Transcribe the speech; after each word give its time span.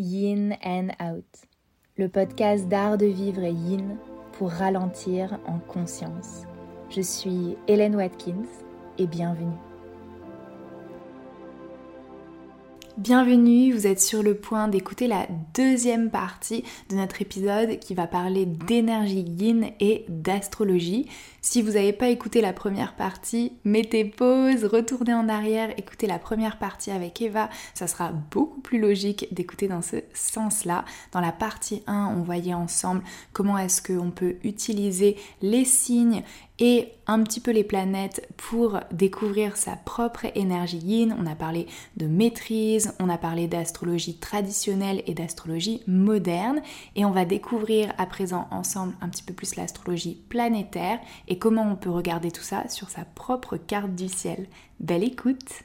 Yin 0.00 0.56
and 0.64 0.88
Out, 0.98 1.26
le 1.98 2.08
podcast 2.08 2.66
d'art 2.68 2.96
de 2.96 3.04
vivre 3.04 3.42
et 3.42 3.52
yin 3.52 3.98
pour 4.32 4.48
ralentir 4.50 5.38
en 5.46 5.58
conscience. 5.58 6.44
Je 6.88 7.02
suis 7.02 7.58
Hélène 7.68 7.96
Watkins 7.96 8.48
et 8.96 9.06
bienvenue. 9.06 9.69
Bienvenue, 13.00 13.72
vous 13.72 13.86
êtes 13.86 14.02
sur 14.02 14.22
le 14.22 14.34
point 14.34 14.68
d'écouter 14.68 15.06
la 15.06 15.26
deuxième 15.54 16.10
partie 16.10 16.64
de 16.90 16.96
notre 16.96 17.22
épisode 17.22 17.78
qui 17.78 17.94
va 17.94 18.06
parler 18.06 18.44
d'énergie 18.44 19.24
yin 19.38 19.70
et 19.80 20.04
d'astrologie. 20.10 21.08
Si 21.40 21.62
vous 21.62 21.72
n'avez 21.72 21.94
pas 21.94 22.10
écouté 22.10 22.42
la 22.42 22.52
première 22.52 22.94
partie, 22.96 23.54
mettez 23.64 24.04
pause, 24.04 24.66
retournez 24.66 25.14
en 25.14 25.30
arrière, 25.30 25.70
écoutez 25.78 26.06
la 26.06 26.18
première 26.18 26.58
partie 26.58 26.90
avec 26.90 27.22
Eva, 27.22 27.48
ça 27.72 27.86
sera 27.86 28.12
beaucoup 28.12 28.60
plus 28.60 28.78
logique 28.78 29.32
d'écouter 29.32 29.66
dans 29.66 29.80
ce 29.80 29.96
sens-là. 30.12 30.84
Dans 31.12 31.20
la 31.20 31.32
partie 31.32 31.82
1, 31.86 32.14
on 32.14 32.22
voyait 32.22 32.52
ensemble 32.52 33.02
comment 33.32 33.56
est-ce 33.56 33.80
qu'on 33.80 34.10
peut 34.10 34.36
utiliser 34.44 35.16
les 35.40 35.64
signes 35.64 36.22
et 36.60 36.92
un 37.06 37.22
petit 37.22 37.40
peu 37.40 37.50
les 37.50 37.64
planètes 37.64 38.28
pour 38.36 38.78
découvrir 38.92 39.56
sa 39.56 39.76
propre 39.76 40.26
énergie 40.34 40.78
yin. 40.78 41.16
On 41.18 41.26
a 41.26 41.34
parlé 41.34 41.66
de 41.96 42.06
maîtrise, 42.06 42.92
on 43.00 43.08
a 43.08 43.18
parlé 43.18 43.48
d'astrologie 43.48 44.18
traditionnelle 44.18 45.02
et 45.06 45.14
d'astrologie 45.14 45.82
moderne 45.86 46.60
et 46.94 47.04
on 47.04 47.10
va 47.10 47.24
découvrir 47.24 47.92
à 47.98 48.06
présent 48.06 48.46
ensemble 48.50 48.94
un 49.00 49.08
petit 49.08 49.22
peu 49.22 49.32
plus 49.32 49.56
l'astrologie 49.56 50.20
planétaire 50.28 51.00
et 51.26 51.38
comment 51.38 51.68
on 51.70 51.76
peut 51.76 51.90
regarder 51.90 52.30
tout 52.30 52.42
ça 52.42 52.68
sur 52.68 52.90
sa 52.90 53.04
propre 53.04 53.56
carte 53.56 53.94
du 53.94 54.08
ciel. 54.08 54.46
Belle 54.78 55.04
écoute 55.04 55.64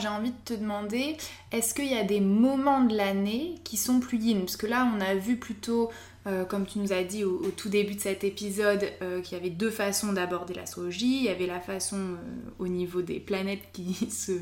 j'ai 0.00 0.08
envie 0.08 0.30
de 0.30 0.36
te 0.46 0.54
demander, 0.54 1.18
est-ce 1.52 1.74
qu'il 1.74 1.92
y 1.92 1.94
a 1.94 2.04
des 2.04 2.20
moments 2.20 2.82
de 2.82 2.96
l'année 2.96 3.56
qui 3.64 3.76
sont 3.76 4.00
plus 4.00 4.16
yin? 4.16 4.40
Parce 4.40 4.56
que 4.56 4.66
là, 4.66 4.90
on 4.96 5.00
a 5.00 5.14
vu 5.14 5.36
plutôt 5.36 5.90
euh, 6.26 6.44
comme 6.44 6.66
tu 6.66 6.78
nous 6.78 6.92
as 6.92 7.02
dit 7.02 7.24
au, 7.24 7.50
tout 7.56 7.70
début 7.70 7.94
de 7.94 8.00
cet 8.00 8.24
épisode, 8.24 8.84
euh, 9.00 9.22
qu'il 9.22 9.38
y 9.38 9.40
avait 9.40 9.50
deux 9.50 9.70
façons 9.70 10.12
d'aborder 10.12 10.52
l'astrologie. 10.52 11.16
Il 11.16 11.24
y 11.24 11.28
avait 11.28 11.46
la 11.46 11.60
façon 11.60 11.96
euh, 11.96 12.16
au 12.58 12.68
niveau 12.68 13.00
des 13.00 13.20
planètes 13.20 13.62
qui 13.72 13.94
se 14.10 14.32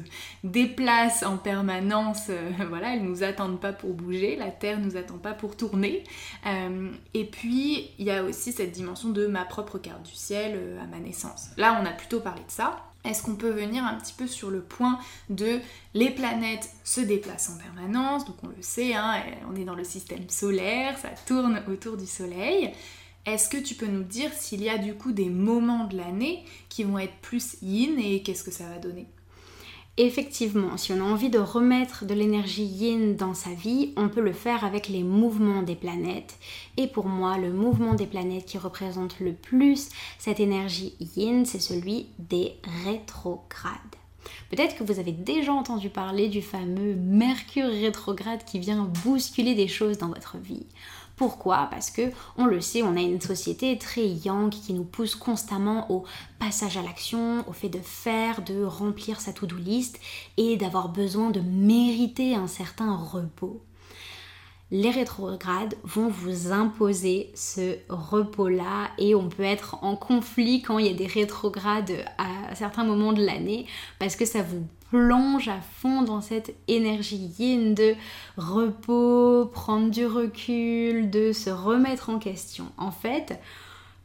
déplacent 0.43 1.23
en 1.23 1.37
permanence. 1.37 2.31
voilà, 2.69 2.95
elles 2.95 3.05
nous 3.05 3.23
attendent 3.23 3.61
pas 3.61 3.73
pour 3.73 3.95
bouger, 3.95 4.37
la 4.37 4.51
Terre 4.51 4.81
nous 4.81 4.97
attend 4.97 5.19
pas 5.19 5.35
pour 5.35 5.57
tourner. 5.57 6.05
et 7.15 7.25
puis, 7.25 7.91
il 7.99 8.07
y 8.07 8.11
a 8.11 8.25
aussi 8.25 8.53
cette 8.53 8.73
dimension 8.73 9.11
de 9.11 9.27
ma 9.27 9.45
propre 9.45 9.79
carte 9.79 10.03
du 10.03 10.15
ciel 10.15 10.59
à 10.83 10.87
ma 10.87 10.99
naissance. 10.99 11.51
Là, 11.57 11.79
on 11.81 11.87
a 11.87 11.91
plutôt 11.91 12.21
parlé 12.21 12.41
de 12.41 12.51
ça 12.51 12.88
est-ce 13.09 13.23
qu'on 13.23 13.37
peut 13.37 13.51
venir 13.51 13.85
un 13.85 13.95
petit 13.95 14.13
peu 14.13 14.27
sur 14.27 14.51
le 14.51 14.61
point 14.61 14.99
de 15.31 15.61
les 15.95 16.11
planètes 16.11 16.71
se 16.85 17.01
déplacent 17.01 17.51
en 17.51 17.59
permanence, 17.59 18.27
donc 18.27 18.37
on 18.43 18.49
le 18.49 18.61
sait, 18.61 18.95
hein, 18.95 19.23
on 19.51 19.57
est 19.57 19.65
dans 19.65 19.75
le 19.75 19.85
système 19.85 20.29
solaire, 20.29 20.99
ça 20.99 21.11
tourne 21.27 21.63
autour 21.69 21.97
du 21.97 22.07
Soleil. 22.07 22.73
Est-ce 23.27 23.49
que 23.49 23.57
tu 23.57 23.75
peux 23.75 23.87
nous 23.87 24.05
dire 24.05 24.33
s'il 24.33 24.63
y 24.63 24.69
a 24.69 24.79
du 24.79 24.95
coup 24.95 25.13
des 25.13 25.29
moments 25.29 25.85
de 25.85 25.97
l'année 25.97 26.45
qui 26.69 26.85
vont 26.85 26.99
être 26.99 27.17
plus 27.21 27.57
yin 27.63 27.99
et 27.99 28.23
qu'est-ce 28.23 28.45
que 28.45 28.51
ça 28.51 28.65
va 28.65 28.79
donner? 28.79 29.07
Effectivement, 30.01 30.77
si 30.77 30.93
on 30.93 31.01
a 31.01 31.03
envie 31.03 31.29
de 31.29 31.41
remettre 31.41 32.05
de 32.05 32.15
l'énergie 32.15 32.63
yin 32.63 33.17
dans 33.17 33.35
sa 33.35 33.51
vie, 33.51 33.93
on 33.97 34.09
peut 34.09 34.21
le 34.21 34.33
faire 34.33 34.65
avec 34.65 34.89
les 34.89 35.03
mouvements 35.03 35.63
des 35.63 35.75
planètes. 35.75 36.39
Et 36.77 36.87
pour 36.87 37.07
moi, 37.07 37.37
le 37.37 37.53
mouvement 37.53 37.95
des 37.95 38.07
planètes 38.07 38.47
qui 38.47 38.59
représente 38.59 39.19
le 39.19 39.33
plus 39.33 39.89
cette 40.21 40.39
énergie 40.39 40.95
yin, 41.17 41.45
c'est 41.45 41.59
celui 41.59 42.07
des 42.21 42.53
rétrogrades. 42.85 43.75
Peut-être 44.51 44.77
que 44.77 44.85
vous 44.85 45.01
avez 45.01 45.11
déjà 45.11 45.53
entendu 45.53 45.91
parler 45.91 46.29
du 46.29 46.43
fameux 46.43 46.95
Mercure 46.95 47.69
rétrograde 47.69 48.45
qui 48.45 48.61
vient 48.61 48.85
bousculer 49.05 49.57
des 49.57 49.69
choses 49.69 49.99
dans 49.99 50.09
votre 50.09 50.39
vie. 50.39 50.67
Pourquoi? 51.19 51.67
Parce 51.69 51.91
que 51.91 52.13
on 52.37 52.47
le 52.47 52.61
sait, 52.61 52.83
on 52.83 52.97
a 52.97 53.01
une 53.01 53.21
société 53.21 53.77
très 53.77 54.07
yang 54.07 54.51
qui 54.51 54.73
nous 54.73 54.85
pousse 54.85 55.17
constamment 55.17 55.91
au 55.91 56.05
passage 56.39 56.77
à 56.77 56.83
l'action, 56.83 57.45
au 57.49 57.53
fait 57.53 57.69
de 57.69 57.81
faire, 57.81 58.41
de 58.43 58.63
remplir 58.63 59.21
sa 59.21 59.33
to-do 59.33 59.57
list 59.57 59.99
et 60.37 60.57
d'avoir 60.57 60.89
besoin 60.89 61.31
de 61.31 61.41
mériter 61.41 62.37
un 62.37 62.47
certain 62.47 62.95
repos. 62.95 63.61
Les 64.71 64.91
rétrogrades 64.91 65.75
vont 65.83 66.09
vous 66.09 66.53
imposer 66.53 67.33
ce 67.35 67.79
repos-là 67.89 68.91
et 68.99 69.17
on 69.17 69.29
peut 69.29 69.43
être 69.43 69.83
en 69.83 69.97
conflit 69.97 70.63
quand 70.63 70.79
il 70.79 70.87
y 70.87 70.91
a 70.91 70.95
des 70.95 71.07
rétrogrades 71.07 72.05
à 72.19 72.55
certains 72.55 72.85
moments 72.85 73.13
de 73.13 73.25
l'année 73.25 73.67
parce 73.99 74.15
que 74.15 74.25
ça 74.25 74.43
vous 74.43 74.65
plonge 74.91 75.49
à 75.49 75.61
fond 75.61 76.03
dans 76.03 76.21
cette 76.21 76.55
énergie 76.67 77.31
yin 77.39 77.75
de 77.75 77.95
repos, 78.37 79.47
prendre 79.47 79.91
du 79.91 80.07
recul, 80.07 81.11
de 81.11 81.33
se 81.33 81.51
remettre 81.51 82.11
en 82.11 82.19
question. 82.19 82.67
En 82.77 82.91
fait, 82.91 83.39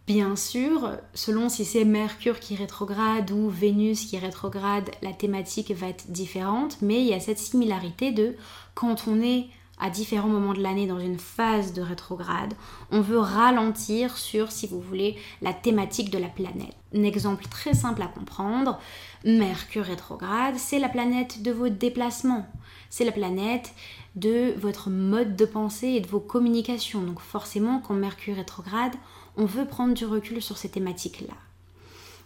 Bien 0.06 0.36
sûr, 0.36 0.98
selon 1.14 1.48
si 1.48 1.64
c'est 1.64 1.86
Mercure 1.86 2.42
qui 2.42 2.58
rétrograde 2.58 3.32
ou 3.32 3.48
Vénus 3.48 4.04
qui 4.04 4.18
rétrograde, 4.18 4.92
la 5.02 5.14
thématique 5.14 5.72
va 5.72 5.88
être 5.88 6.12
différente, 6.12 6.78
mais 6.82 7.00
il 7.00 7.08
y 7.08 7.14
a 7.14 7.22
cette 7.22 7.40
similarité 7.40 8.12
de 8.12 8.36
quand 8.76 9.08
on 9.08 9.22
est 9.22 9.48
à 9.84 9.90
différents 9.90 10.30
moments 10.30 10.54
de 10.54 10.64
l'année 10.64 10.88
dans 10.88 11.00
une 11.00 11.20
phase 11.20 11.74
de 11.74 11.82
rétrograde, 11.82 12.54
on 12.90 13.02
veut 13.02 13.20
ralentir 13.20 14.18
sur, 14.18 14.50
si 14.50 14.66
vous 14.66 14.80
voulez, 14.80 15.18
la 15.42 15.52
thématique 15.52 16.10
de 16.10 16.18
la 16.18 16.30
planète. 16.30 16.74
Un 16.96 17.04
exemple 17.04 17.44
très 17.50 17.74
simple 17.74 18.02
à 18.02 18.08
comprendre, 18.08 18.80
Mercure 19.26 19.84
rétrograde, 19.84 20.56
c'est 20.56 20.80
la 20.80 20.88
planète 20.88 21.44
de 21.44 21.52
vos 21.52 21.68
déplacements, 21.68 22.48
c'est 22.90 23.04
la 23.04 23.12
planète 23.12 23.74
de 24.16 24.54
votre 24.58 24.90
mode 24.90 25.36
de 25.36 25.46
pensée 25.46 25.90
et 25.90 26.00
de 26.00 26.08
vos 26.08 26.22
communications. 26.22 27.02
Donc 27.02 27.20
forcément, 27.20 27.82
quand 27.86 27.94
Mercure 27.94 28.38
rétrograde, 28.38 28.94
on 29.36 29.44
veut 29.44 29.66
prendre 29.66 29.94
du 29.94 30.06
recul 30.06 30.42
sur 30.42 30.58
ces 30.58 30.70
thématiques-là 30.70 31.34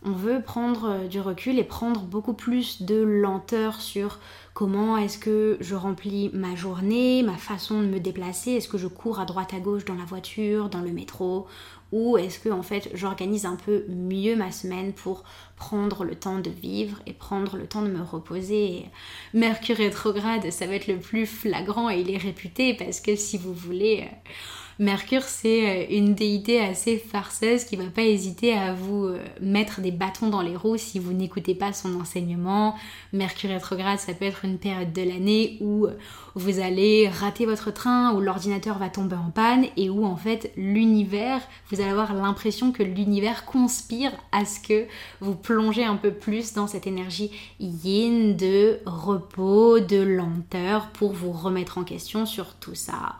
on 0.07 0.11
veut 0.11 0.41
prendre 0.41 0.89
euh, 0.89 1.07
du 1.07 1.19
recul 1.19 1.59
et 1.59 1.63
prendre 1.63 2.01
beaucoup 2.01 2.33
plus 2.33 2.81
de 2.81 2.95
lenteur 2.95 3.81
sur 3.81 4.19
comment 4.53 4.97
est-ce 4.97 5.17
que 5.17 5.57
je 5.59 5.75
remplis 5.75 6.29
ma 6.33 6.55
journée, 6.55 7.23
ma 7.23 7.37
façon 7.37 7.81
de 7.81 7.87
me 7.87 7.99
déplacer, 7.99 8.51
est-ce 8.51 8.69
que 8.69 8.77
je 8.77 8.87
cours 8.87 9.19
à 9.19 9.25
droite 9.25 9.53
à 9.53 9.59
gauche 9.59 9.85
dans 9.85 9.95
la 9.95 10.05
voiture, 10.05 10.69
dans 10.69 10.81
le 10.81 10.91
métro, 10.91 11.47
ou 11.91 12.17
est-ce 12.17 12.39
que 12.39 12.49
en 12.49 12.63
fait 12.63 12.89
j'organise 12.93 13.45
un 13.45 13.55
peu 13.55 13.85
mieux 13.89 14.35
ma 14.35 14.51
semaine 14.51 14.93
pour 14.93 15.23
prendre 15.55 16.03
le 16.03 16.15
temps 16.15 16.39
de 16.39 16.49
vivre 16.49 16.97
et 17.05 17.13
prendre 17.13 17.57
le 17.57 17.67
temps 17.67 17.81
de 17.81 17.89
me 17.89 18.01
reposer? 18.01 18.85
Mercure 19.33 19.77
rétrograde, 19.77 20.51
ça 20.51 20.67
va 20.67 20.75
être 20.75 20.87
le 20.87 20.99
plus 20.99 21.25
flagrant 21.25 21.89
et 21.89 21.99
il 21.99 22.11
est 22.11 22.17
réputé 22.17 22.73
parce 22.73 22.99
que 22.99 23.15
si 23.15 23.37
vous 23.37 23.53
voulez 23.53 24.05
euh, 24.05 24.31
Mercure, 24.79 25.23
c'est 25.23 25.69
euh, 25.69 25.85
une 25.89 26.13
déité 26.13 26.59
assez 26.59 26.99
farceuse 26.99 27.63
qui 27.63 27.75
va 27.75 27.85
pas 27.85 28.03
hésiter 28.03 28.53
à 28.53 28.75
vous 28.75 29.05
euh, 29.05 29.17
mettre 29.41 29.81
des 29.81 29.89
bâtons 29.89 30.29
dans 30.29 30.43
les 30.43 30.55
roues 30.55 30.77
si 30.77 30.99
vous 30.99 31.13
n'écoutez 31.13 31.55
pas 31.55 31.73
son 31.73 31.99
enseignement. 31.99 32.75
Mercure 33.11 33.49
rétrograde, 33.49 33.97
ça 33.97 34.13
peut 34.13 34.25
être 34.25 34.45
une 34.45 34.59
période 34.59 34.93
de 34.93 35.01
l'année 35.01 35.57
où 35.61 35.87
euh, 35.87 35.97
vous 36.35 36.59
allez 36.59 37.09
rater 37.09 37.47
votre 37.47 37.71
train, 37.71 38.13
où 38.13 38.21
l'ordinateur 38.21 38.77
va 38.77 38.89
tomber 38.89 39.15
en 39.15 39.31
panne 39.31 39.65
et 39.77 39.89
où 39.89 40.05
en 40.05 40.15
fait 40.15 40.51
l'univers, 40.55 41.41
vous 41.71 41.81
allez 41.81 41.89
avoir 41.89 42.13
l'impression 42.13 42.71
que 42.71 42.83
l'univers 42.83 43.45
conspire 43.45 44.11
à 44.31 44.45
ce 44.45 44.59
que 44.59 44.85
vous 45.21 45.33
plongez 45.33 45.85
un 45.85 45.95
peu 45.95 46.11
plus 46.11 46.53
dans 46.53 46.67
cette 46.67 46.85
énergie 46.85 47.31
yin 47.59 48.37
de 48.37 48.77
repos, 48.85 49.79
de 49.79 49.97
lenteur 49.97 50.89
pour 50.89 51.13
vous 51.13 51.31
remettre 51.31 51.79
en 51.79 51.83
question 51.83 52.27
sur 52.27 52.53
tout 52.53 52.75
ça. 52.75 53.15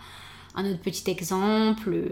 Un 0.58 0.66
autre 0.66 0.82
petit 0.82 1.10
exemple, 1.12 1.94
euh, 1.94 2.10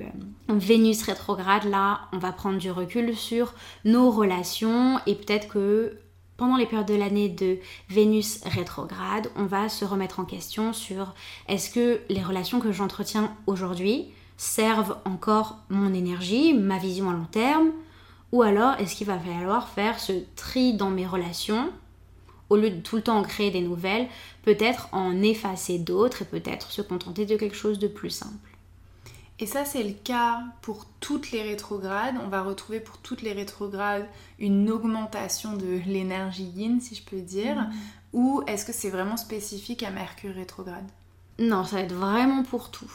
Vénus 0.50 1.02
rétrograde, 1.02 1.64
là, 1.64 2.02
on 2.14 2.20
va 2.20 2.32
prendre 2.32 2.60
du 2.60 2.70
recul 2.70 3.18
sur 3.18 3.56
nos 3.86 4.12
relations 4.12 5.00
et 5.08 5.16
peut-être 5.16 5.48
que 5.48 5.98
pendant 6.38 6.56
les 6.56 6.68
périodes 6.68 6.88
de 6.88 6.94
l'année 6.94 7.28
de 7.28 7.58
Vénus 7.90 8.42
rétrograde, 8.46 9.32
on 9.36 9.46
va 9.46 9.68
se 9.68 9.84
remettre 9.84 10.20
en 10.20 10.26
question 10.26 10.74
sur 10.74 11.16
est-ce 11.48 11.72
que 11.72 12.02
les 12.10 12.22
relations 12.22 12.60
que 12.60 12.72
j'entretiens 12.72 13.36
aujourd'hui 13.48 14.10
servent 14.38 14.98
encore 15.06 15.58
mon 15.70 15.92
énergie, 15.96 16.54
ma 16.54 16.78
vision 16.78 17.10
à 17.10 17.14
long 17.14 17.26
terme, 17.26 17.72
ou 18.32 18.44
alors 18.44 18.76
est-ce 18.80 18.96
qu'il 18.96 19.08
va 19.08 19.18
falloir 19.18 19.70
faire 19.70 20.00
ce 20.00 20.14
tri 20.36 20.76
dans 20.76 20.92
mes 20.92 21.08
relations 21.08 21.72
au 22.56 22.58
lieu 22.58 22.70
de 22.70 22.82
tout 22.82 22.96
le 22.96 23.02
temps 23.02 23.18
en 23.18 23.24
créer 23.24 23.52
des 23.52 23.62
nouvelles, 23.62 24.08
peut-être 24.44 24.90
en 24.92 25.22
effacer 25.22 25.78
d'autres 25.78 26.24
et 26.24 26.26
peut-être 26.26 26.72
se 26.72 26.82
contenter 26.82 27.26
de 27.26 27.36
quelque 27.36 27.56
chose 27.56 27.80
de 27.80 27.88
plus 27.88 28.10
simple. 28.10 28.56
Et 29.38 29.46
ça, 29.46 29.66
c'est 29.66 29.84
le 29.84 29.94
cas 29.94 30.44
pour 30.62 30.86
toutes 31.02 31.32
les 31.32 31.42
rétrogrades. 31.42 32.16
On 32.24 32.30
va 32.30 32.42
retrouver 32.42 32.80
pour 32.80 32.98
toutes 33.00 33.22
les 33.22 33.34
rétrogrades 33.34 34.08
une 34.40 34.70
augmentation 34.70 35.58
de 35.58 35.82
l'énergie 35.86 36.46
yin, 36.56 36.80
si 36.80 36.96
je 36.96 37.04
peux 37.04 37.20
dire. 37.20 37.56
Mm. 37.56 37.72
Ou 38.14 38.44
est-ce 38.48 38.66
que 38.66 38.72
c'est 38.72 38.90
vraiment 38.90 39.18
spécifique 39.18 39.84
à 39.84 39.92
Mercure 39.92 40.34
rétrograde? 40.34 40.86
Non, 41.38 41.66
ça 41.66 41.78
va 41.78 41.82
être 41.82 41.94
vraiment 41.94 42.44
pour 42.44 42.72
tout. 42.72 42.90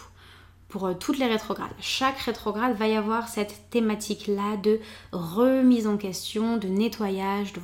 Pour 0.70 0.86
euh, 0.86 0.94
toutes 0.94 1.18
les 1.18 1.26
rétrogrades. 1.26 1.70
Chaque 1.80 2.18
rétrograde 2.18 2.76
va 2.76 2.88
y 2.88 2.96
avoir 2.96 3.28
cette 3.28 3.70
thématique-là 3.70 4.56
de 4.56 4.80
remise 5.12 5.86
en 5.86 5.96
question, 5.96 6.56
de 6.56 6.68
nettoyage, 6.68 7.52
de, 7.52 7.60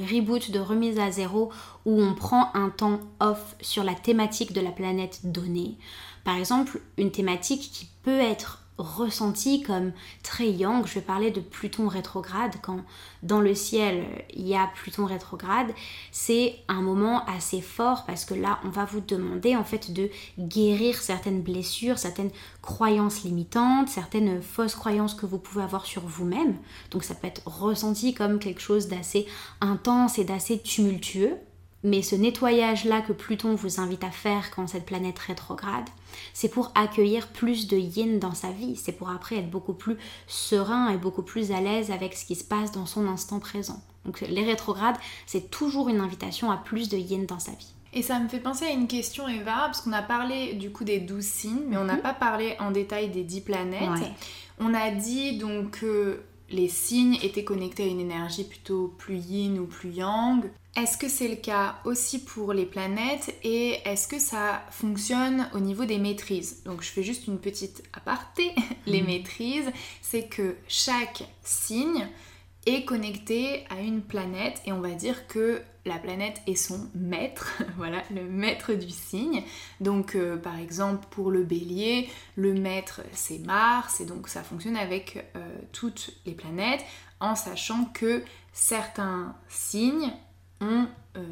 reboot, 0.00 0.50
de 0.50 0.60
remise 0.60 0.98
à 0.98 1.10
zéro, 1.10 1.50
où 1.86 2.00
on 2.00 2.14
prend 2.14 2.50
un 2.54 2.70
temps 2.70 3.00
off 3.18 3.56
sur 3.60 3.82
la 3.82 3.94
thématique 3.94 4.52
de 4.52 4.60
la 4.60 4.70
planète 4.70 5.20
donnée. 5.24 5.76
Par 6.24 6.36
exemple, 6.36 6.80
une 6.98 7.10
thématique 7.10 7.70
qui 7.72 7.88
peut 8.02 8.20
être 8.20 8.59
ressenti 8.80 9.62
comme 9.62 9.92
très 10.22 10.50
yang. 10.50 10.86
Je 10.86 10.94
vais 10.94 11.00
parler 11.00 11.30
de 11.30 11.40
Pluton 11.40 11.88
rétrograde. 11.88 12.54
Quand 12.62 12.80
dans 13.22 13.40
le 13.40 13.54
ciel 13.54 14.04
il 14.34 14.46
y 14.46 14.54
a 14.54 14.70
Pluton 14.74 15.04
rétrograde, 15.04 15.68
c'est 16.10 16.56
un 16.68 16.80
moment 16.80 17.24
assez 17.26 17.60
fort 17.60 18.04
parce 18.06 18.24
que 18.24 18.34
là 18.34 18.58
on 18.64 18.68
va 18.68 18.84
vous 18.84 19.00
demander 19.00 19.56
en 19.56 19.64
fait 19.64 19.92
de 19.92 20.10
guérir 20.38 20.96
certaines 20.96 21.42
blessures, 21.42 21.98
certaines 21.98 22.30
croyances 22.62 23.22
limitantes, 23.24 23.88
certaines 23.88 24.42
fausses 24.42 24.74
croyances 24.74 25.14
que 25.14 25.26
vous 25.26 25.38
pouvez 25.38 25.62
avoir 25.62 25.86
sur 25.86 26.02
vous-même. 26.02 26.56
Donc 26.90 27.04
ça 27.04 27.14
peut 27.14 27.26
être 27.26 27.42
ressenti 27.46 28.14
comme 28.14 28.38
quelque 28.38 28.60
chose 28.60 28.88
d'assez 28.88 29.26
intense 29.60 30.18
et 30.18 30.24
d'assez 30.24 30.58
tumultueux. 30.58 31.36
Mais 31.82 32.02
ce 32.02 32.14
nettoyage-là 32.14 33.00
que 33.00 33.12
Pluton 33.12 33.54
vous 33.54 33.80
invite 33.80 34.04
à 34.04 34.10
faire 34.10 34.50
quand 34.50 34.66
cette 34.66 34.84
planète 34.84 35.18
rétrograde, 35.18 35.88
c'est 36.34 36.50
pour 36.50 36.72
accueillir 36.74 37.28
plus 37.28 37.68
de 37.68 37.76
yin 37.76 38.18
dans 38.18 38.34
sa 38.34 38.50
vie, 38.50 38.76
c'est 38.76 38.92
pour 38.92 39.08
après 39.08 39.36
être 39.36 39.50
beaucoup 39.50 39.72
plus 39.72 39.96
serein 40.26 40.90
et 40.90 40.98
beaucoup 40.98 41.22
plus 41.22 41.52
à 41.52 41.60
l'aise 41.60 41.90
avec 41.90 42.14
ce 42.14 42.26
qui 42.26 42.34
se 42.34 42.44
passe 42.44 42.72
dans 42.72 42.86
son 42.86 43.06
instant 43.06 43.38
présent. 43.38 43.82
Donc 44.04 44.20
les 44.20 44.44
rétrogrades, 44.44 44.96
c'est 45.26 45.50
toujours 45.50 45.88
une 45.88 46.00
invitation 46.00 46.50
à 46.50 46.58
plus 46.58 46.88
de 46.88 46.98
yin 46.98 47.24
dans 47.24 47.38
sa 47.38 47.52
vie. 47.52 47.72
Et 47.92 48.02
ça 48.02 48.20
me 48.20 48.28
fait 48.28 48.38
penser 48.38 48.66
à 48.66 48.70
une 48.70 48.86
question, 48.86 49.26
Eva, 49.26 49.62
parce 49.64 49.80
qu'on 49.80 49.92
a 49.92 50.02
parlé 50.02 50.54
du 50.54 50.70
coup 50.70 50.84
des 50.84 51.00
douze 51.00 51.24
signes, 51.24 51.64
mais 51.68 51.76
on 51.76 51.84
n'a 51.84 51.96
mhm. 51.96 52.02
pas 52.02 52.14
parlé 52.14 52.56
en 52.60 52.70
détail 52.70 53.08
des 53.08 53.24
dix 53.24 53.40
planètes. 53.40 54.12
On 54.58 54.74
a 54.74 54.90
dit 54.90 55.38
donc 55.38 55.80
que 55.80 56.22
les 56.50 56.68
signes 56.68 57.16
étaient 57.22 57.44
connectés 57.44 57.84
à 57.84 57.86
une 57.86 58.00
énergie 58.00 58.44
plutôt 58.44 58.94
plus 58.98 59.16
yin 59.16 59.58
ou 59.58 59.66
plus 59.66 59.90
yang. 59.90 60.44
Est-ce 60.76 60.96
que 60.96 61.08
c'est 61.08 61.26
le 61.26 61.36
cas 61.36 61.78
aussi 61.84 62.24
pour 62.24 62.52
les 62.52 62.64
planètes 62.64 63.34
et 63.42 63.80
est-ce 63.84 64.06
que 64.06 64.20
ça 64.20 64.62
fonctionne 64.70 65.48
au 65.52 65.58
niveau 65.58 65.84
des 65.84 65.98
maîtrises? 65.98 66.62
Donc 66.64 66.82
je 66.82 66.88
fais 66.88 67.02
juste 67.02 67.26
une 67.26 67.40
petite 67.40 67.82
aparté. 67.92 68.52
les 68.86 69.02
mm. 69.02 69.06
maîtrises, 69.06 69.70
c'est 70.00 70.28
que 70.28 70.56
chaque 70.68 71.24
signe 71.42 72.08
est 72.66 72.84
connecté 72.84 73.64
à 73.68 73.80
une 73.80 74.00
planète 74.00 74.62
et 74.64 74.72
on 74.72 74.80
va 74.80 74.90
dire 74.90 75.26
que 75.26 75.60
la 75.86 75.98
planète 75.98 76.40
est 76.46 76.56
son 76.56 76.88
maître, 76.94 77.62
voilà, 77.76 78.02
le 78.14 78.22
maître 78.22 78.72
du 78.72 78.90
signe. 78.90 79.42
Donc 79.80 80.14
euh, 80.14 80.36
par 80.36 80.56
exemple 80.56 81.04
pour 81.10 81.32
le 81.32 81.42
bélier, 81.42 82.08
le 82.36 82.54
maître 82.54 83.00
c'est 83.12 83.38
Mars 83.38 84.00
et 84.00 84.04
donc 84.04 84.28
ça 84.28 84.44
fonctionne 84.44 84.76
avec 84.76 85.26
euh, 85.34 85.58
toutes 85.72 86.12
les 86.26 86.34
planètes 86.34 86.84
en 87.18 87.34
sachant 87.34 87.86
que 87.86 88.22
certains 88.52 89.34
signes 89.48 90.12
ont 90.60 90.86
euh, 91.16 91.22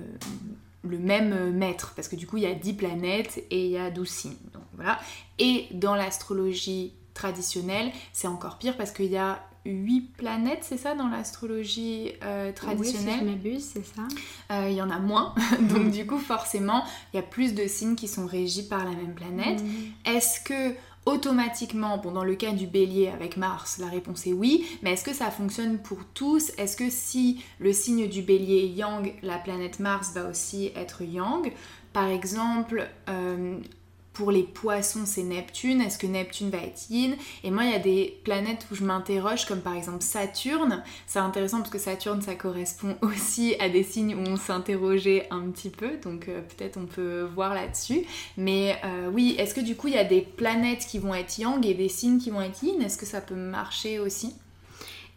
le 0.82 0.98
même 0.98 1.50
maître, 1.50 1.92
parce 1.96 2.08
que 2.08 2.16
du 2.16 2.26
coup 2.26 2.36
il 2.36 2.44
y 2.44 2.46
a 2.46 2.54
10 2.54 2.75
planètes 2.75 3.44
et 3.50 3.66
il 3.66 3.70
y 3.70 3.78
a 3.78 3.90
12 3.90 4.08
signes. 4.08 4.36
Donc, 4.52 4.62
voilà. 4.75 4.98
Et 5.38 5.66
dans 5.72 5.94
l'astrologie 5.94 6.92
traditionnelle, 7.14 7.90
c'est 8.12 8.28
encore 8.28 8.58
pire 8.58 8.76
parce 8.76 8.92
qu'il 8.92 9.10
y 9.10 9.16
a 9.16 9.42
8 9.64 10.12
planètes, 10.16 10.60
c'est 10.62 10.76
ça, 10.76 10.94
dans 10.94 11.08
l'astrologie 11.08 12.12
euh, 12.22 12.52
traditionnelle? 12.52 13.38
Oui, 13.44 13.60
si 13.60 13.69
c'est 13.75 13.84
ça. 13.84 14.02
Euh, 14.50 14.69
il 14.70 14.76
y 14.76 14.82
en 14.82 14.90
a 14.90 14.98
moins, 14.98 15.34
donc 15.60 15.90
du 15.90 16.06
coup 16.06 16.19
forcément, 16.19 16.84
il 17.12 17.16
y 17.16 17.20
a 17.20 17.22
plus 17.22 17.54
de 17.54 17.66
signes 17.66 17.96
qui 17.96 18.08
sont 18.08 18.26
régis 18.26 18.64
par 18.64 18.84
la 18.84 18.92
même 18.92 19.14
planète. 19.14 19.62
Mm. 19.62 20.10
Est-ce 20.10 20.40
que 20.40 20.74
automatiquement, 21.06 21.98
bon 21.98 22.12
dans 22.12 22.24
le 22.24 22.34
cas 22.34 22.52
du 22.52 22.66
bélier 22.66 23.08
avec 23.08 23.36
Mars, 23.36 23.78
la 23.78 23.86
réponse 23.86 24.26
est 24.26 24.32
oui, 24.32 24.66
mais 24.82 24.92
est-ce 24.92 25.04
que 25.04 25.14
ça 25.14 25.30
fonctionne 25.30 25.78
pour 25.78 26.04
tous? 26.14 26.52
Est-ce 26.58 26.76
que 26.76 26.90
si 26.90 27.42
le 27.58 27.72
signe 27.72 28.08
du 28.08 28.22
bélier 28.22 28.64
est 28.64 28.68
yang, 28.68 29.12
la 29.22 29.38
planète 29.38 29.80
Mars 29.80 30.12
va 30.14 30.28
aussi 30.28 30.70
être 30.76 31.02
yang? 31.02 31.50
Par 31.92 32.08
exemple, 32.08 32.86
euh, 33.08 33.58
pour 34.19 34.32
les 34.32 34.43
poissons, 34.43 35.06
c'est 35.06 35.23
Neptune. 35.23 35.81
Est-ce 35.81 35.97
que 35.97 36.09
Neptune 36.09 36.50
va 36.50 36.59
être 36.59 36.91
yin? 36.91 37.15
Et 37.44 37.53
moi, 37.53 37.62
il 37.62 37.70
y 37.70 37.75
a 37.75 37.79
des 37.79 38.19
planètes 38.25 38.67
où 38.73 38.75
je 38.75 38.82
m'interroge, 38.82 39.47
comme 39.47 39.61
par 39.61 39.76
exemple 39.76 40.03
Saturne. 40.03 40.82
C'est 41.06 41.20
intéressant 41.20 41.59
parce 41.59 41.70
que 41.70 41.79
Saturne, 41.79 42.20
ça 42.20 42.35
correspond 42.35 42.97
aussi 43.03 43.55
à 43.61 43.69
des 43.69 43.85
signes 43.85 44.17
où 44.17 44.29
on 44.29 44.37
s'interrogeait 44.37 45.29
un 45.31 45.49
petit 45.50 45.70
peu. 45.70 45.99
Donc 46.03 46.29
euh, 46.29 46.41
peut-être 46.41 46.79
on 46.79 46.87
peut 46.87 47.29
voir 47.32 47.55
là-dessus. 47.55 48.03
Mais 48.37 48.76
euh, 48.85 49.09
oui, 49.09 49.37
est-ce 49.38 49.55
que 49.55 49.61
du 49.61 49.76
coup, 49.76 49.87
il 49.87 49.94
y 49.94 49.99
a 49.99 50.05
des 50.05 50.23
planètes 50.23 50.85
qui 50.85 50.99
vont 50.99 51.15
être 51.15 51.38
yang 51.38 51.65
et 51.65 51.75
des 51.75 51.88
signes 51.88 52.19
qui 52.19 52.31
vont 52.31 52.43
être 52.43 52.61
yin? 52.61 52.82
Est-ce 52.82 52.99
que 52.99 53.06
ça 53.06 53.20
peut 53.20 53.37
marcher 53.37 54.00
aussi? 54.00 54.35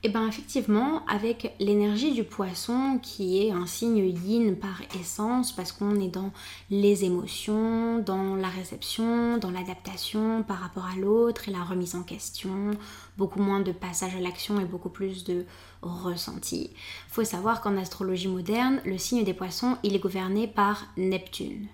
Et 0.04 0.08
eh 0.08 0.10
bien 0.10 0.28
effectivement, 0.28 1.06
avec 1.06 1.54
l'énergie 1.60 2.12
du 2.12 2.24
poisson 2.24 2.98
qui 3.04 3.46
est 3.46 3.52
un 3.52 3.68
signe 3.68 4.12
yin 4.26 4.56
par 4.56 4.82
essence, 5.00 5.52
parce 5.52 5.72
qu'on 5.72 6.00
est 6.00 6.08
dans 6.08 6.32
les 6.72 7.06
émotions, 7.06 8.00
dans 8.00 8.34
la 8.36 8.48
réception, 8.48 9.38
dans 9.38 9.52
l'adaptation 9.52 10.42
par 10.42 10.58
rapport 10.58 10.88
à 10.88 10.96
l'autre 10.96 11.48
et 11.48 11.52
la 11.52 11.64
remise 11.64 11.94
en 11.94 12.02
question, 12.02 12.72
beaucoup 13.20 13.44
moins 13.44 13.60
de 13.60 13.72
passage 13.72 14.16
à 14.16 14.20
l'action 14.20 14.60
et 14.60 14.66
beaucoup 14.66 14.90
plus 14.90 15.24
de 15.24 15.46
ressenti. 15.84 16.72
Faut 17.08 17.24
savoir 17.24 17.62
qu'en 17.62 17.78
astrologie 17.78 18.28
moderne, 18.28 18.82
le 18.86 18.98
signe 18.98 19.24
des 19.24 19.36
poissons, 19.36 19.78
il 19.84 19.96
est 19.96 20.00
gouverné 20.00 20.48
par 20.48 20.84
Neptune. 20.98 21.68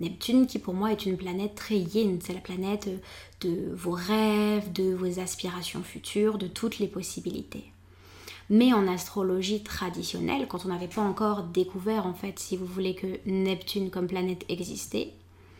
Neptune 0.00 0.46
qui 0.46 0.58
pour 0.58 0.74
moi 0.74 0.92
est 0.92 1.06
une 1.06 1.16
planète 1.16 1.54
très 1.54 1.78
yin, 1.78 2.18
c'est 2.22 2.34
la 2.34 2.40
planète 2.40 2.88
de 3.40 3.72
vos 3.74 3.92
rêves, 3.92 4.72
de 4.72 4.94
vos 4.94 5.20
aspirations 5.20 5.82
futures, 5.82 6.38
de 6.38 6.46
toutes 6.46 6.78
les 6.78 6.88
possibilités. 6.88 7.72
Mais 8.50 8.72
en 8.72 8.86
astrologie 8.86 9.62
traditionnelle, 9.62 10.46
quand 10.48 10.66
on 10.66 10.68
n'avait 10.68 10.86
pas 10.86 11.02
encore 11.02 11.44
découvert 11.44 12.06
en 12.06 12.14
fait, 12.14 12.38
si 12.38 12.56
vous 12.56 12.66
voulez, 12.66 12.94
que 12.94 13.18
Neptune 13.26 13.90
comme 13.90 14.06
planète 14.06 14.44
existait, 14.48 15.12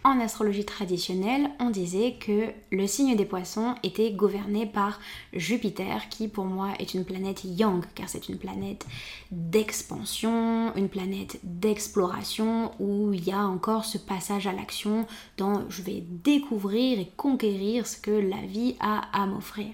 en 0.06 0.20
astrologie 0.20 0.64
traditionnelle, 0.64 1.50
on 1.58 1.70
disait 1.70 2.14
que 2.20 2.53
le 2.70 2.87
signe 2.87 3.17
des 3.17 3.25
poissons 3.25 3.75
était 3.82 4.12
gouverné 4.12 4.64
par 4.64 5.00
Jupiter, 5.32 6.08
qui 6.08 6.29
pour 6.29 6.44
moi 6.44 6.69
est 6.79 6.94
une 6.94 7.05
planète 7.05 7.43
yang, 7.44 7.85
car 7.97 8.08
c'est 8.08 8.29
une 8.29 8.38
planète 8.38 8.87
d'expansion, 9.32 10.73
une 10.76 10.88
planète 10.88 11.41
d'exploration, 11.43 12.70
où 12.79 13.12
il 13.12 13.25
y 13.25 13.32
a 13.32 13.44
encore 13.44 13.85
ce 13.85 13.99
passage 13.99 14.47
à 14.47 14.53
l'action 14.53 15.06
dans 15.38 15.69
je 15.69 15.82
vais 15.82 16.05
découvrir 16.06 17.00
et 17.00 17.11
conquérir 17.17 17.87
ce 17.88 17.97
que 17.97 18.12
la 18.12 18.47
vie 18.47 18.76
a 18.79 19.08
à 19.12 19.26
m'offrir. 19.26 19.73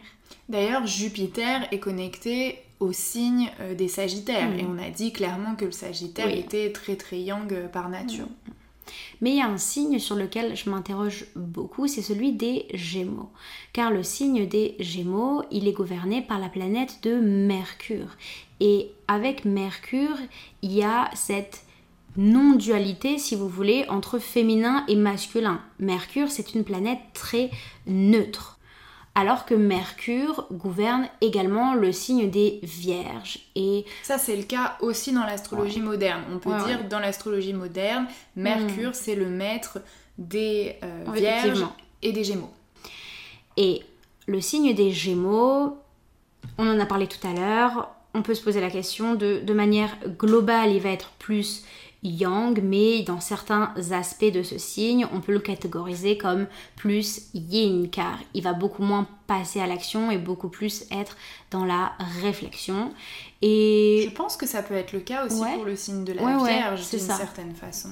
D'ailleurs, 0.48 0.86
Jupiter 0.86 1.68
est 1.72 1.78
connecté 1.78 2.58
au 2.80 2.92
signe 2.92 3.50
euh, 3.60 3.74
des 3.74 3.88
Sagittaires, 3.88 4.58
et 4.58 4.64
on 4.64 4.78
a 4.78 4.88
dit 4.88 5.12
clairement 5.12 5.56
que 5.56 5.66
le 5.66 5.72
Sagittaire 5.72 6.34
était 6.34 6.72
très 6.72 6.96
très 6.96 7.20
yang 7.20 7.52
euh, 7.52 7.68
par 7.68 7.90
nature. 7.90 8.26
Mm. 8.26 8.61
Mais 9.20 9.30
il 9.30 9.36
y 9.36 9.40
a 9.40 9.48
un 9.48 9.58
signe 9.58 9.98
sur 9.98 10.16
lequel 10.16 10.56
je 10.56 10.70
m'interroge 10.70 11.26
beaucoup, 11.36 11.86
c'est 11.86 12.02
celui 12.02 12.32
des 12.32 12.66
Gémeaux. 12.74 13.30
Car 13.72 13.90
le 13.90 14.02
signe 14.02 14.46
des 14.46 14.76
Gémeaux, 14.80 15.42
il 15.50 15.68
est 15.68 15.72
gouverné 15.72 16.22
par 16.22 16.38
la 16.38 16.48
planète 16.48 16.98
de 17.02 17.14
Mercure. 17.16 18.16
Et 18.60 18.90
avec 19.08 19.44
Mercure, 19.44 20.16
il 20.62 20.72
y 20.72 20.82
a 20.82 21.10
cette 21.14 21.64
non-dualité, 22.16 23.18
si 23.18 23.34
vous 23.34 23.48
voulez, 23.48 23.86
entre 23.88 24.18
féminin 24.18 24.84
et 24.88 24.96
masculin. 24.96 25.60
Mercure, 25.78 26.30
c'est 26.30 26.54
une 26.54 26.64
planète 26.64 27.00
très 27.14 27.50
neutre 27.86 28.58
alors 29.14 29.44
que 29.44 29.54
Mercure 29.54 30.46
gouverne 30.50 31.08
également 31.20 31.74
le 31.74 31.92
signe 31.92 32.30
des 32.30 32.60
Vierges. 32.62 33.40
Et 33.54 33.84
ça, 34.02 34.16
c'est 34.16 34.36
le 34.36 34.44
cas 34.44 34.76
aussi 34.80 35.12
dans 35.12 35.24
l'astrologie 35.24 35.80
moderne. 35.80 36.22
On 36.32 36.38
peut 36.38 36.54
dire 36.66 36.88
dans 36.88 36.98
l'astrologie 36.98 37.52
moderne, 37.52 38.06
Mercure, 38.36 38.90
hmm. 38.90 38.94
c'est 38.94 39.14
le 39.14 39.28
maître 39.28 39.78
des 40.16 40.76
euh, 40.82 41.04
Vierges 41.12 41.66
et 42.00 42.12
des 42.12 42.24
Gémeaux. 42.24 42.52
Et 43.56 43.82
le 44.26 44.40
signe 44.40 44.74
des 44.74 44.92
Gémeaux, 44.92 45.76
on 46.56 46.68
en 46.68 46.80
a 46.80 46.86
parlé 46.86 47.06
tout 47.06 47.26
à 47.26 47.34
l'heure, 47.34 47.90
on 48.14 48.22
peut 48.22 48.34
se 48.34 48.42
poser 48.42 48.60
la 48.60 48.70
question 48.70 49.14
de, 49.14 49.40
de 49.40 49.52
manière 49.52 49.96
globale, 50.18 50.70
il 50.72 50.80
va 50.80 50.90
être 50.90 51.10
plus 51.18 51.64
yang, 52.02 52.60
mais 52.62 53.02
dans 53.02 53.20
certains 53.20 53.72
aspects 53.92 54.32
de 54.32 54.42
ce 54.42 54.58
signe, 54.58 55.06
on 55.12 55.20
peut 55.20 55.32
le 55.32 55.40
catégoriser 55.40 56.18
comme 56.18 56.46
plus 56.76 57.28
yin, 57.34 57.88
car 57.90 58.18
il 58.34 58.42
va 58.42 58.52
beaucoup 58.52 58.82
moins 58.82 59.06
passer 59.26 59.60
à 59.60 59.66
l'action 59.66 60.10
et 60.10 60.18
beaucoup 60.18 60.48
plus 60.48 60.84
être 60.90 61.16
dans 61.50 61.64
la 61.64 61.92
réflexion. 62.22 62.92
Et 63.40 64.06
je 64.08 64.14
pense 64.14 64.36
que 64.36 64.46
ça 64.46 64.62
peut 64.62 64.74
être 64.74 64.92
le 64.92 65.00
cas 65.00 65.26
aussi 65.26 65.42
pour 65.54 65.64
le 65.64 65.76
signe 65.76 66.04
de 66.04 66.12
la 66.12 66.36
Vierge 66.38 66.88
d'une 66.90 66.98
certaine 66.98 67.54
façon. 67.54 67.90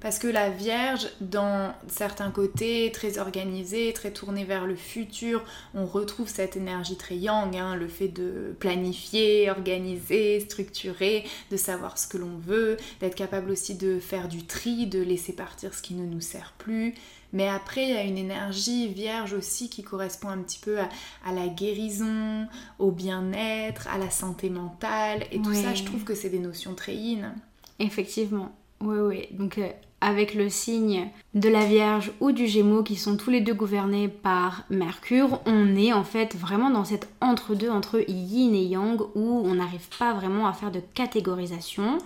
Parce 0.00 0.18
que 0.18 0.26
la 0.26 0.48
Vierge, 0.48 1.08
dans 1.20 1.74
certains 1.88 2.30
côtés, 2.30 2.90
très 2.90 3.18
organisée, 3.18 3.92
très 3.92 4.10
tournée 4.10 4.44
vers 4.44 4.66
le 4.66 4.74
futur, 4.74 5.44
on 5.74 5.84
retrouve 5.84 6.28
cette 6.28 6.56
énergie 6.56 6.96
très 6.96 7.16
yang, 7.16 7.54
hein, 7.54 7.76
le 7.76 7.86
fait 7.86 8.08
de 8.08 8.56
planifier, 8.58 9.50
organiser, 9.50 10.40
structurer, 10.40 11.24
de 11.50 11.56
savoir 11.58 11.98
ce 11.98 12.08
que 12.08 12.16
l'on 12.16 12.38
veut, 12.38 12.78
d'être 13.00 13.14
capable 13.14 13.50
aussi 13.50 13.74
de 13.74 13.98
faire 13.98 14.28
du 14.28 14.46
tri, 14.46 14.86
de 14.86 15.00
laisser 15.00 15.34
partir 15.34 15.74
ce 15.74 15.82
qui 15.82 15.92
ne 15.92 16.06
nous 16.06 16.22
sert 16.22 16.54
plus. 16.56 16.94
Mais 17.32 17.48
après, 17.48 17.84
il 17.84 17.90
y 17.90 17.96
a 17.96 18.02
une 18.02 18.18
énergie 18.18 18.88
vierge 18.88 19.34
aussi 19.34 19.68
qui 19.68 19.82
correspond 19.82 20.28
un 20.30 20.38
petit 20.38 20.58
peu 20.58 20.78
à, 20.78 21.32
la 21.32 21.46
guérison, 21.46 22.48
au 22.78 22.90
bien-être, 22.90 23.86
à 23.88 23.98
la 23.98 24.10
santé 24.10 24.50
mentale. 24.50 25.24
Et 25.30 25.40
tout 25.40 25.54
ça, 25.54 25.74
je 25.74 25.84
trouve 25.84 26.04
que 26.04 26.14
c'est 26.14 26.30
des 26.30 26.40
notions 26.40 26.74
très 26.74 26.94
yin. 26.94 27.34
Effectivement. 27.78 28.50
Oui, 28.80 28.96
oui. 28.98 29.28
Donc, 29.32 29.58
euh, 29.58 29.68
avec 30.00 30.34
le 30.34 30.48
signe 30.48 31.08
de 31.34 31.48
la 31.48 31.64
Vierge 31.64 32.12
ou 32.20 32.32
du 32.32 32.46
Gémeaux 32.46 32.82
qui 32.82 32.96
sont 32.96 33.16
tous 33.16 33.30
les 33.30 33.40
deux 33.40 33.54
gouvernés 33.54 34.08
par 34.08 34.64
Mercure, 34.70 35.40
on 35.46 35.76
est 35.76 35.92
en 35.92 36.04
fait 36.04 36.34
vraiment 36.34 36.70
dans 36.70 36.84
cet 36.84 37.08
entre-deux 37.20 37.70
entre 37.70 38.02
yin 38.08 38.54
et 38.54 38.64
yang 38.64 39.00
où 39.14 39.42
on 39.44 39.54
n'arrive 39.54 39.88
pas 39.98 40.12
vraiment 40.14 40.46
à 40.46 40.52
faire 40.52 40.70
de 40.70 40.80
catégorisation. 40.94 41.98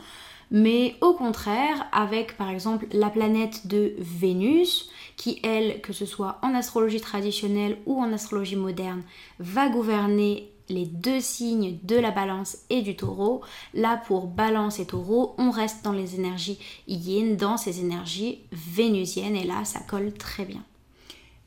Mais 0.51 0.97
au 1.01 1.15
contraire, 1.15 1.87
avec 1.93 2.37
par 2.37 2.51
exemple 2.51 2.87
la 2.93 3.11
planète 3.11 3.67
de 3.67 3.95
Vénus, 3.99 4.91
qui 5.17 5.41
elle, 5.43 5.81
que 5.81 5.93
ce 5.93 6.07
soit 6.07 6.39
en 6.43 6.55
astrologie 6.55 7.01
traditionnelle 7.01 7.79
ou 7.87 8.01
en 8.01 8.13
astrologie 8.13 8.57
moderne, 8.57 9.03
va 9.39 9.69
gouverner 9.69 10.51
les 10.69 10.87
deux 10.87 11.21
signes 11.21 11.79
de 11.83 11.97
la 11.97 12.11
balance 12.11 12.59
et 12.71 12.83
du 12.83 12.97
taureau. 12.97 13.43
Là, 13.75 14.01
pour 14.07 14.27
balance 14.27 14.79
et 14.79 14.87
taureau, 14.87 15.35
on 15.39 15.51
reste 15.51 15.85
dans 15.85 15.93
les 15.93 16.15
énergies 16.15 16.59
yin, 16.89 17.37
dans 17.37 17.57
ces 17.57 17.81
énergies 17.81 18.41
vénusiennes, 18.53 19.37
et 19.37 19.45
là, 19.45 19.65
ça 19.65 19.81
colle 19.81 20.13
très 20.13 20.45
bien. 20.45 20.65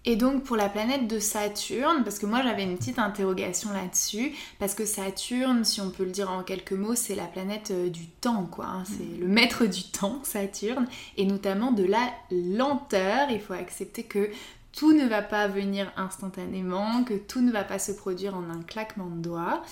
Et 0.10 0.16
donc 0.16 0.44
pour 0.44 0.56
la 0.56 0.70
planète 0.70 1.10
de 1.10 1.20
Saturne, 1.20 2.06
parce 2.06 2.18
que 2.18 2.26
moi 2.26 2.42
j'avais 2.42 2.64
une 2.64 2.78
petite 2.78 2.98
interrogation 2.98 3.74
là-dessus, 3.74 4.32
parce 4.58 4.74
que 4.74 4.86
Saturne, 4.86 5.66
si 5.66 5.82
on 5.82 5.90
peut 5.90 6.06
le 6.06 6.12
dire 6.12 6.32
en 6.32 6.44
quelques 6.44 6.72
mots, 6.72 6.96
c'est 6.96 7.14
la 7.14 7.26
planète 7.26 7.72
euh, 7.72 7.90
du 7.90 8.08
temps, 8.08 8.48
quoi. 8.50 8.68
Hein. 8.68 8.84
c'est 8.86 9.04
mm. 9.04 9.20
le 9.20 9.28
maître 9.28 9.66
du 9.66 9.84
temps, 9.84 10.22
Saturne, 10.24 10.88
et 11.18 11.26
notamment 11.26 11.74
de 11.74 11.84
la 11.84 12.10
lenteur. 12.32 13.30
Il 13.32 13.42
faut 13.42 13.52
accepter 13.52 14.04
que 14.04 14.30
tout 14.78 14.94
ne 14.94 15.08
va 15.08 15.24
pas 15.24 15.48
venir 15.48 15.92
instantanément, 15.98 17.04
que 17.04 17.16
tout 17.16 17.42
ne 17.42 17.52
va 17.52 17.64
pas 17.64 17.80
se 17.80 17.92
produire 17.92 18.36
en 18.36 18.48
un 18.52 18.62
claquement 18.62 19.08
de 19.08 19.20
doigts. 19.20 19.64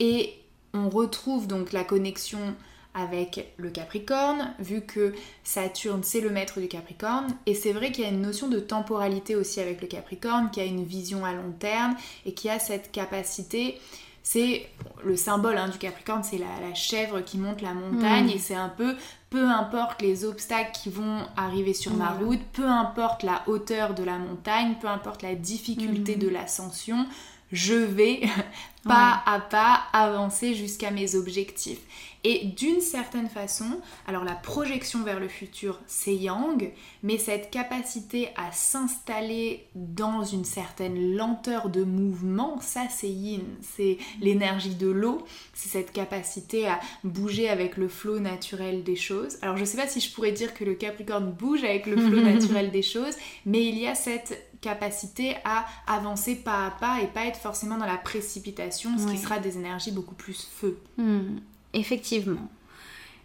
Et 0.00 0.34
on 0.74 0.88
retrouve 0.88 1.46
donc 1.46 1.70
la 1.72 1.84
connexion 1.84 2.56
avec 2.92 3.54
le 3.58 3.70
Capricorne, 3.70 4.52
vu 4.58 4.80
que 4.80 5.14
Saturne 5.44 6.02
c'est 6.02 6.20
le 6.20 6.30
maître 6.30 6.58
du 6.58 6.66
Capricorne, 6.66 7.28
et 7.46 7.54
c'est 7.54 7.72
vrai 7.72 7.92
qu'il 7.92 8.02
y 8.02 8.06
a 8.08 8.10
une 8.10 8.22
notion 8.22 8.48
de 8.48 8.58
temporalité 8.58 9.36
aussi 9.36 9.60
avec 9.60 9.80
le 9.80 9.86
Capricorne, 9.86 10.50
qui 10.50 10.60
a 10.60 10.64
une 10.64 10.82
vision 10.82 11.24
à 11.24 11.32
long 11.32 11.52
terme 11.56 11.94
et 12.26 12.34
qui 12.34 12.50
a 12.50 12.58
cette 12.58 12.90
capacité. 12.90 13.78
C'est 14.22 14.68
le 15.04 15.16
symbole 15.16 15.56
hein, 15.56 15.68
du 15.68 15.78
Capricorne, 15.78 16.22
c'est 16.22 16.38
la, 16.38 16.74
chèvre 16.74 17.20
qui 17.20 17.38
monte 17.38 17.62
la 17.62 17.74
montagne, 17.74 18.26
mm. 18.26 18.30
et 18.30 18.38
c'est 18.38 18.54
un 18.54 18.68
peu 18.68 18.94
peu 19.30 19.46
importe 19.46 20.02
les 20.02 20.24
obstacles 20.24 20.72
qui 20.72 20.90
vont 20.90 21.18
arriver 21.36 21.72
sur 21.72 21.94
ma 21.94 22.10
route, 22.10 22.42
peu 22.52 22.66
importe 22.66 23.22
la 23.22 23.42
hauteur 23.46 23.94
de 23.94 24.02
la 24.02 24.18
montagne, 24.18 24.74
peu 24.80 24.88
importe 24.88 25.22
la 25.22 25.36
difficulté 25.36 26.16
mm. 26.16 26.18
de 26.18 26.28
l'ascension, 26.28 27.06
je 27.52 27.74
vais 27.74 28.22
pas 28.84 29.22
à 29.26 29.40
pas 29.40 29.80
avancer 29.92 30.54
jusqu'à 30.54 30.90
mes 30.90 31.14
objectifs. 31.14 31.80
Et 32.22 32.46
d'une 32.46 32.80
certaine 32.80 33.28
façon, 33.28 33.80
alors 34.06 34.24
la 34.24 34.34
projection 34.34 35.02
vers 35.02 35.20
le 35.20 35.28
futur, 35.28 35.80
c'est 35.86 36.14
yang, 36.14 36.70
mais 37.02 37.16
cette 37.16 37.50
capacité 37.50 38.28
à 38.36 38.52
s'installer 38.52 39.66
dans 39.74 40.22
une 40.22 40.44
certaine 40.44 41.16
lenteur 41.16 41.70
de 41.70 41.82
mouvement, 41.82 42.60
ça 42.60 42.82
c'est 42.90 43.08
yin, 43.08 43.42
c'est 43.62 43.96
l'énergie 44.20 44.74
de 44.74 44.88
l'eau, 44.88 45.24
c'est 45.54 45.70
cette 45.70 45.92
capacité 45.92 46.68
à 46.68 46.78
bouger 47.04 47.48
avec 47.48 47.76
le 47.76 47.88
flot 47.88 48.18
naturel 48.18 48.82
des 48.82 48.96
choses. 48.96 49.38
Alors 49.40 49.56
je 49.56 49.64
sais 49.64 49.78
pas 49.78 49.86
si 49.86 50.00
je 50.00 50.12
pourrais 50.12 50.32
dire 50.32 50.52
que 50.52 50.64
le 50.64 50.74
Capricorne 50.74 51.32
bouge 51.32 51.64
avec 51.64 51.86
le 51.86 51.96
flot 51.96 52.20
naturel 52.22 52.70
des 52.70 52.82
choses, 52.82 53.14
mais 53.46 53.64
il 53.64 53.78
y 53.78 53.86
a 53.86 53.94
cette 53.94 54.50
capacité 54.60 55.36
à 55.44 55.64
avancer 55.86 56.36
pas 56.36 56.66
à 56.66 56.70
pas 56.70 57.00
et 57.02 57.06
pas 57.06 57.24
être 57.24 57.38
forcément 57.38 57.78
dans 57.78 57.86
la 57.86 57.96
précipitation, 57.96 58.98
ce 58.98 59.10
qui 59.10 59.18
sera 59.18 59.38
des 59.38 59.56
énergies 59.56 59.92
beaucoup 59.92 60.14
plus 60.14 60.48
feu. 60.50 60.78
Hmm. 60.98 61.38
Effectivement. 61.72 62.48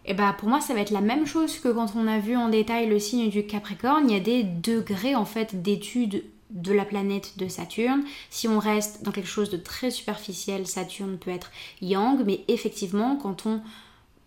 Et 0.04 0.14
bah 0.14 0.34
pour 0.38 0.48
moi 0.48 0.60
ça 0.60 0.72
va 0.72 0.80
être 0.80 0.90
la 0.90 1.00
même 1.00 1.26
chose 1.26 1.58
que 1.58 1.68
quand 1.68 1.94
on 1.96 2.06
a 2.06 2.20
vu 2.20 2.36
en 2.36 2.48
détail 2.48 2.88
le 2.88 2.98
signe 3.00 3.28
du 3.28 3.44
Capricorne, 3.44 4.08
il 4.08 4.14
y 4.14 4.16
a 4.16 4.20
des 4.20 4.44
degrés 4.44 5.16
en 5.16 5.24
fait 5.24 5.62
d'étude 5.62 6.22
de 6.50 6.72
la 6.72 6.84
planète 6.84 7.38
de 7.38 7.48
Saturne. 7.48 8.04
Si 8.30 8.46
on 8.46 8.60
reste 8.60 9.02
dans 9.02 9.10
quelque 9.10 9.28
chose 9.28 9.50
de 9.50 9.56
très 9.56 9.90
superficiel, 9.90 10.68
Saturne 10.68 11.18
peut 11.18 11.32
être 11.32 11.50
yang, 11.82 12.22
mais 12.24 12.44
effectivement 12.46 13.16
quand 13.16 13.46
on 13.46 13.60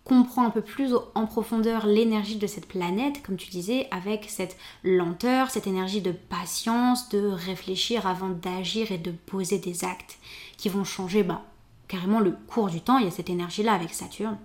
comprend 0.04 0.44
un 0.44 0.50
peu 0.50 0.60
plus 0.60 0.94
en 1.14 1.26
profondeur 1.26 1.86
l'énergie 1.86 2.36
de 2.36 2.46
cette 2.46 2.66
planète, 2.66 3.22
comme 3.22 3.36
tu 3.36 3.48
disais, 3.48 3.86
avec 3.90 4.26
cette 4.28 4.56
lenteur, 4.82 5.50
cette 5.50 5.66
énergie 5.66 6.00
de 6.00 6.12
patience, 6.12 7.08
de 7.10 7.28
réfléchir 7.28 8.06
avant 8.06 8.30
d'agir 8.30 8.92
et 8.92 8.98
de 8.98 9.12
poser 9.12 9.58
des 9.58 9.84
actes 9.84 10.18
qui 10.56 10.68
vont 10.68 10.84
changer 10.84 11.22
bah, 11.22 11.42
carrément 11.90 12.20
le 12.20 12.36
cours 12.46 12.70
du 12.70 12.80
temps, 12.80 12.98
il 12.98 13.04
y 13.04 13.08
a 13.08 13.10
cette 13.10 13.30
énergie-là 13.30 13.74
avec 13.74 13.92
Saturne. 13.92 14.38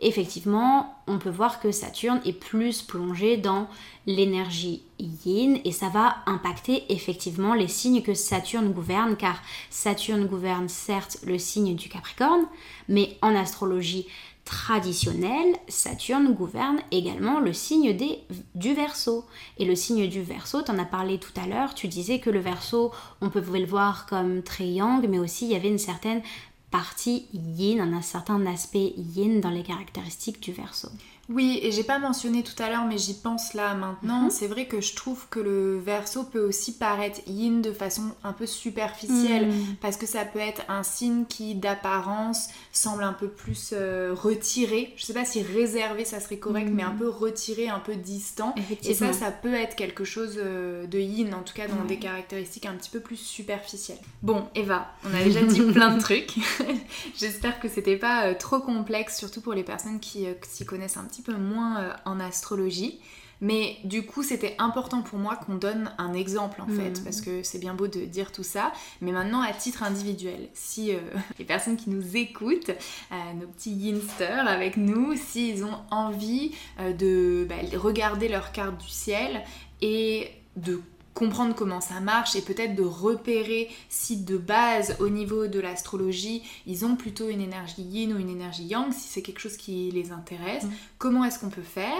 Effectivement, 0.00 1.02
on 1.06 1.18
peut 1.18 1.30
voir 1.30 1.60
que 1.60 1.70
Saturne 1.70 2.20
est 2.26 2.38
plus 2.38 2.82
plongé 2.82 3.38
dans 3.38 3.68
l'énergie 4.06 4.82
yin 4.98 5.58
et 5.64 5.72
ça 5.72 5.88
va 5.88 6.16
impacter 6.26 6.84
effectivement 6.92 7.54
les 7.54 7.68
signes 7.68 8.02
que 8.02 8.12
Saturne 8.12 8.72
gouverne 8.72 9.16
car 9.16 9.40
Saturne 9.70 10.26
gouverne 10.26 10.68
certes 10.68 11.18
le 11.24 11.38
signe 11.38 11.74
du 11.74 11.88
Capricorne, 11.88 12.44
mais 12.88 13.16
en 13.22 13.34
astrologie 13.34 14.06
traditionnelle, 14.44 15.56
Saturne 15.68 16.34
gouverne 16.34 16.80
également 16.90 17.40
le 17.40 17.52
signe 17.52 17.96
des, 17.96 18.20
du 18.54 18.74
Verseau. 18.74 19.24
Et 19.58 19.64
le 19.64 19.74
signe 19.74 20.08
du 20.08 20.22
Verseau, 20.22 20.62
tu 20.62 20.70
en 20.70 20.78
as 20.78 20.84
parlé 20.84 21.18
tout 21.18 21.32
à 21.40 21.46
l'heure, 21.46 21.74
tu 21.74 21.88
disais 21.88 22.20
que 22.20 22.30
le 22.30 22.40
Verseau, 22.40 22.92
on 23.20 23.30
pouvait 23.30 23.60
le 23.60 23.66
voir 23.66 24.06
comme 24.06 24.42
très 24.42 24.68
yang, 24.68 25.06
mais 25.08 25.18
aussi 25.18 25.46
il 25.46 25.52
y 25.52 25.56
avait 25.56 25.68
une 25.68 25.78
certaine 25.78 26.22
partie 26.70 27.28
yin, 27.32 27.80
un 27.80 28.02
certain 28.02 28.44
aspect 28.46 28.94
yin 28.96 29.40
dans 29.40 29.50
les 29.50 29.62
caractéristiques 29.62 30.40
du 30.40 30.52
Verseau. 30.52 30.88
Oui, 31.28 31.58
et 31.62 31.72
j'ai 31.72 31.84
pas 31.84 31.98
mentionné 31.98 32.42
tout 32.42 32.60
à 32.62 32.68
l'heure, 32.68 32.84
mais 32.84 32.98
j'y 32.98 33.14
pense 33.14 33.54
là 33.54 33.74
maintenant. 33.74 34.24
Mhm. 34.24 34.30
C'est 34.30 34.46
vrai 34.46 34.66
que 34.66 34.80
je 34.80 34.94
trouve 34.94 35.26
que 35.30 35.40
le 35.40 35.78
verso 35.78 36.24
peut 36.24 36.44
aussi 36.44 36.76
paraître 36.76 37.20
yin 37.26 37.62
de 37.62 37.72
façon 37.72 38.02
un 38.22 38.32
peu 38.32 38.46
superficielle, 38.46 39.48
mhm. 39.48 39.76
parce 39.80 39.96
que 39.96 40.06
ça 40.06 40.24
peut 40.24 40.38
être 40.38 40.62
un 40.68 40.82
signe 40.82 41.24
qui 41.24 41.54
d'apparence 41.54 42.48
semble 42.72 43.04
un 43.04 43.12
peu 43.12 43.28
plus 43.28 43.70
euh, 43.72 44.14
retiré. 44.14 44.92
Je 44.96 45.04
sais 45.04 45.14
pas 45.14 45.24
si 45.24 45.42
réservé 45.42 46.04
ça 46.04 46.20
serait 46.20 46.36
correct, 46.36 46.68
mais 46.72 46.82
un 46.82 46.92
mhm. 46.92 46.98
peu 46.98 47.08
retiré, 47.08 47.68
un 47.68 47.80
peu 47.80 47.94
distant. 47.94 48.54
Et 48.84 48.94
ça, 48.94 49.12
ça 49.12 49.30
peut 49.30 49.54
être 49.54 49.76
quelque 49.76 50.04
chose 50.04 50.34
euh, 50.36 50.86
de 50.86 50.98
yin, 50.98 51.32
en 51.34 51.42
tout 51.42 51.54
cas 51.54 51.68
dans 51.68 51.84
des 51.84 51.98
caractéristiques 51.98 52.66
un 52.66 52.74
petit 52.74 52.90
peu 52.90 53.00
plus 53.00 53.16
superficielles. 53.16 53.98
Bon, 54.22 54.46
Eva, 54.54 54.88
on 55.04 55.14
a 55.14 55.22
déjà 55.22 55.42
dit 55.42 55.60
plein 55.72 55.94
de 55.94 56.00
trucs. 56.00 56.34
J'espère 57.16 57.60
que 57.60 57.68
c'était 57.68 57.96
pas 57.96 58.26
euh, 58.26 58.34
trop 58.38 58.60
complexe, 58.60 59.18
surtout 59.18 59.40
pour 59.40 59.54
les 59.54 59.62
personnes 59.64 60.00
qui 60.00 60.26
s'y 60.42 60.66
connaissent 60.66 60.96
un 60.96 61.04
petit 61.04 61.13
peu 61.22 61.34
moins 61.34 61.80
euh, 61.80 61.92
en 62.04 62.20
astrologie. 62.20 63.00
Mais 63.40 63.76
du 63.84 64.06
coup, 64.06 64.22
c'était 64.22 64.54
important 64.58 65.02
pour 65.02 65.18
moi 65.18 65.36
qu'on 65.36 65.56
donne 65.56 65.92
un 65.98 66.14
exemple 66.14 66.62
en 66.62 66.68
fait, 66.68 67.00
mm. 67.00 67.04
parce 67.04 67.20
que 67.20 67.42
c'est 67.42 67.58
bien 67.58 67.74
beau 67.74 67.88
de 67.88 68.04
dire 68.04 68.32
tout 68.32 68.44
ça. 68.44 68.72
Mais 69.00 69.12
maintenant, 69.12 69.42
à 69.42 69.52
titre 69.52 69.82
individuel, 69.82 70.48
si 70.54 70.92
euh, 70.92 70.98
les 71.38 71.44
personnes 71.44 71.76
qui 71.76 71.90
nous 71.90 72.16
écoutent, 72.16 72.70
euh, 72.70 73.32
nos 73.38 73.46
petits 73.48 73.72
yinsters 73.72 74.46
avec 74.46 74.76
nous, 74.76 75.14
s'ils 75.16 75.64
ont 75.64 75.78
envie 75.90 76.52
de 76.78 77.46
bah, 77.48 77.56
regarder 77.76 78.28
leur 78.28 78.52
carte 78.52 78.78
du 78.78 78.88
ciel 78.88 79.42
et 79.82 80.30
de 80.56 80.80
comprendre 81.14 81.54
comment 81.54 81.80
ça 81.80 82.00
marche 82.00 82.34
et 82.36 82.42
peut-être 82.42 82.74
de 82.74 82.82
repérer 82.82 83.70
si 83.88 84.16
de 84.24 84.36
base 84.36 84.96
au 85.00 85.08
niveau 85.08 85.46
de 85.46 85.60
l'astrologie 85.60 86.42
ils 86.66 86.84
ont 86.84 86.96
plutôt 86.96 87.28
une 87.28 87.40
énergie 87.40 87.82
yin 87.82 88.12
ou 88.12 88.18
une 88.18 88.28
énergie 88.28 88.64
yang 88.64 88.92
si 88.92 89.08
c'est 89.08 89.22
quelque 89.22 89.38
chose 89.38 89.56
qui 89.56 89.90
les 89.92 90.12
intéresse. 90.12 90.64
Mm. 90.64 90.70
Comment 90.98 91.24
est-ce 91.24 91.38
qu'on 91.38 91.50
peut 91.50 91.62
faire? 91.62 91.92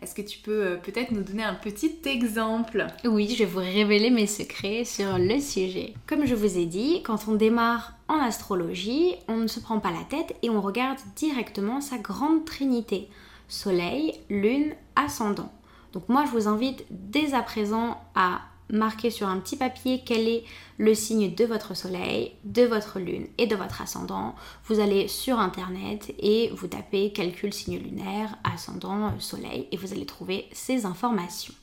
Est-ce 0.00 0.14
que 0.14 0.22
tu 0.22 0.38
peux 0.38 0.64
euh, 0.64 0.76
peut-être 0.76 1.12
nous 1.12 1.22
donner 1.22 1.42
un 1.42 1.54
petit 1.54 1.96
exemple? 2.06 2.86
Oui, 3.04 3.28
je 3.28 3.44
vais 3.44 3.50
vous 3.50 3.58
révéler 3.58 4.10
mes 4.10 4.26
secrets 4.26 4.84
sur 4.84 5.18
le 5.18 5.38
sujet. 5.40 5.94
Comme 6.06 6.26
je 6.26 6.34
vous 6.34 6.58
ai 6.58 6.66
dit, 6.66 7.02
quand 7.02 7.28
on 7.28 7.34
démarre 7.34 7.94
en 8.08 8.18
astrologie, 8.18 9.14
on 9.28 9.36
ne 9.36 9.46
se 9.46 9.60
prend 9.60 9.80
pas 9.80 9.90
la 9.90 10.04
tête 10.04 10.34
et 10.42 10.50
on 10.50 10.60
regarde 10.60 10.98
directement 11.16 11.80
sa 11.80 11.98
grande 11.98 12.44
trinité. 12.44 13.08
Soleil, 13.48 14.20
lune, 14.30 14.74
ascendant. 14.96 15.52
Donc 15.92 16.08
moi 16.08 16.24
je 16.26 16.30
vous 16.30 16.48
invite 16.48 16.84
dès 16.90 17.34
à 17.34 17.42
présent 17.42 18.00
à 18.14 18.40
marquer 18.72 19.10
sur 19.10 19.28
un 19.28 19.38
petit 19.38 19.56
papier 19.56 20.02
quel 20.04 20.26
est 20.26 20.44
le 20.78 20.94
signe 20.94 21.34
de 21.34 21.44
votre 21.44 21.76
soleil, 21.76 22.32
de 22.44 22.62
votre 22.62 22.98
lune 22.98 23.28
et 23.38 23.46
de 23.46 23.54
votre 23.54 23.82
ascendant. 23.82 24.34
Vous 24.64 24.80
allez 24.80 25.06
sur 25.06 25.38
internet 25.38 26.12
et 26.18 26.50
vous 26.56 26.66
tapez 26.66 27.12
calcul 27.12 27.52
signe 27.52 27.78
lunaire, 27.78 28.36
ascendant, 28.42 29.12
soleil 29.20 29.68
et 29.70 29.76
vous 29.76 29.92
allez 29.92 30.06
trouver 30.06 30.48
ces 30.52 30.86
informations. 30.86 31.54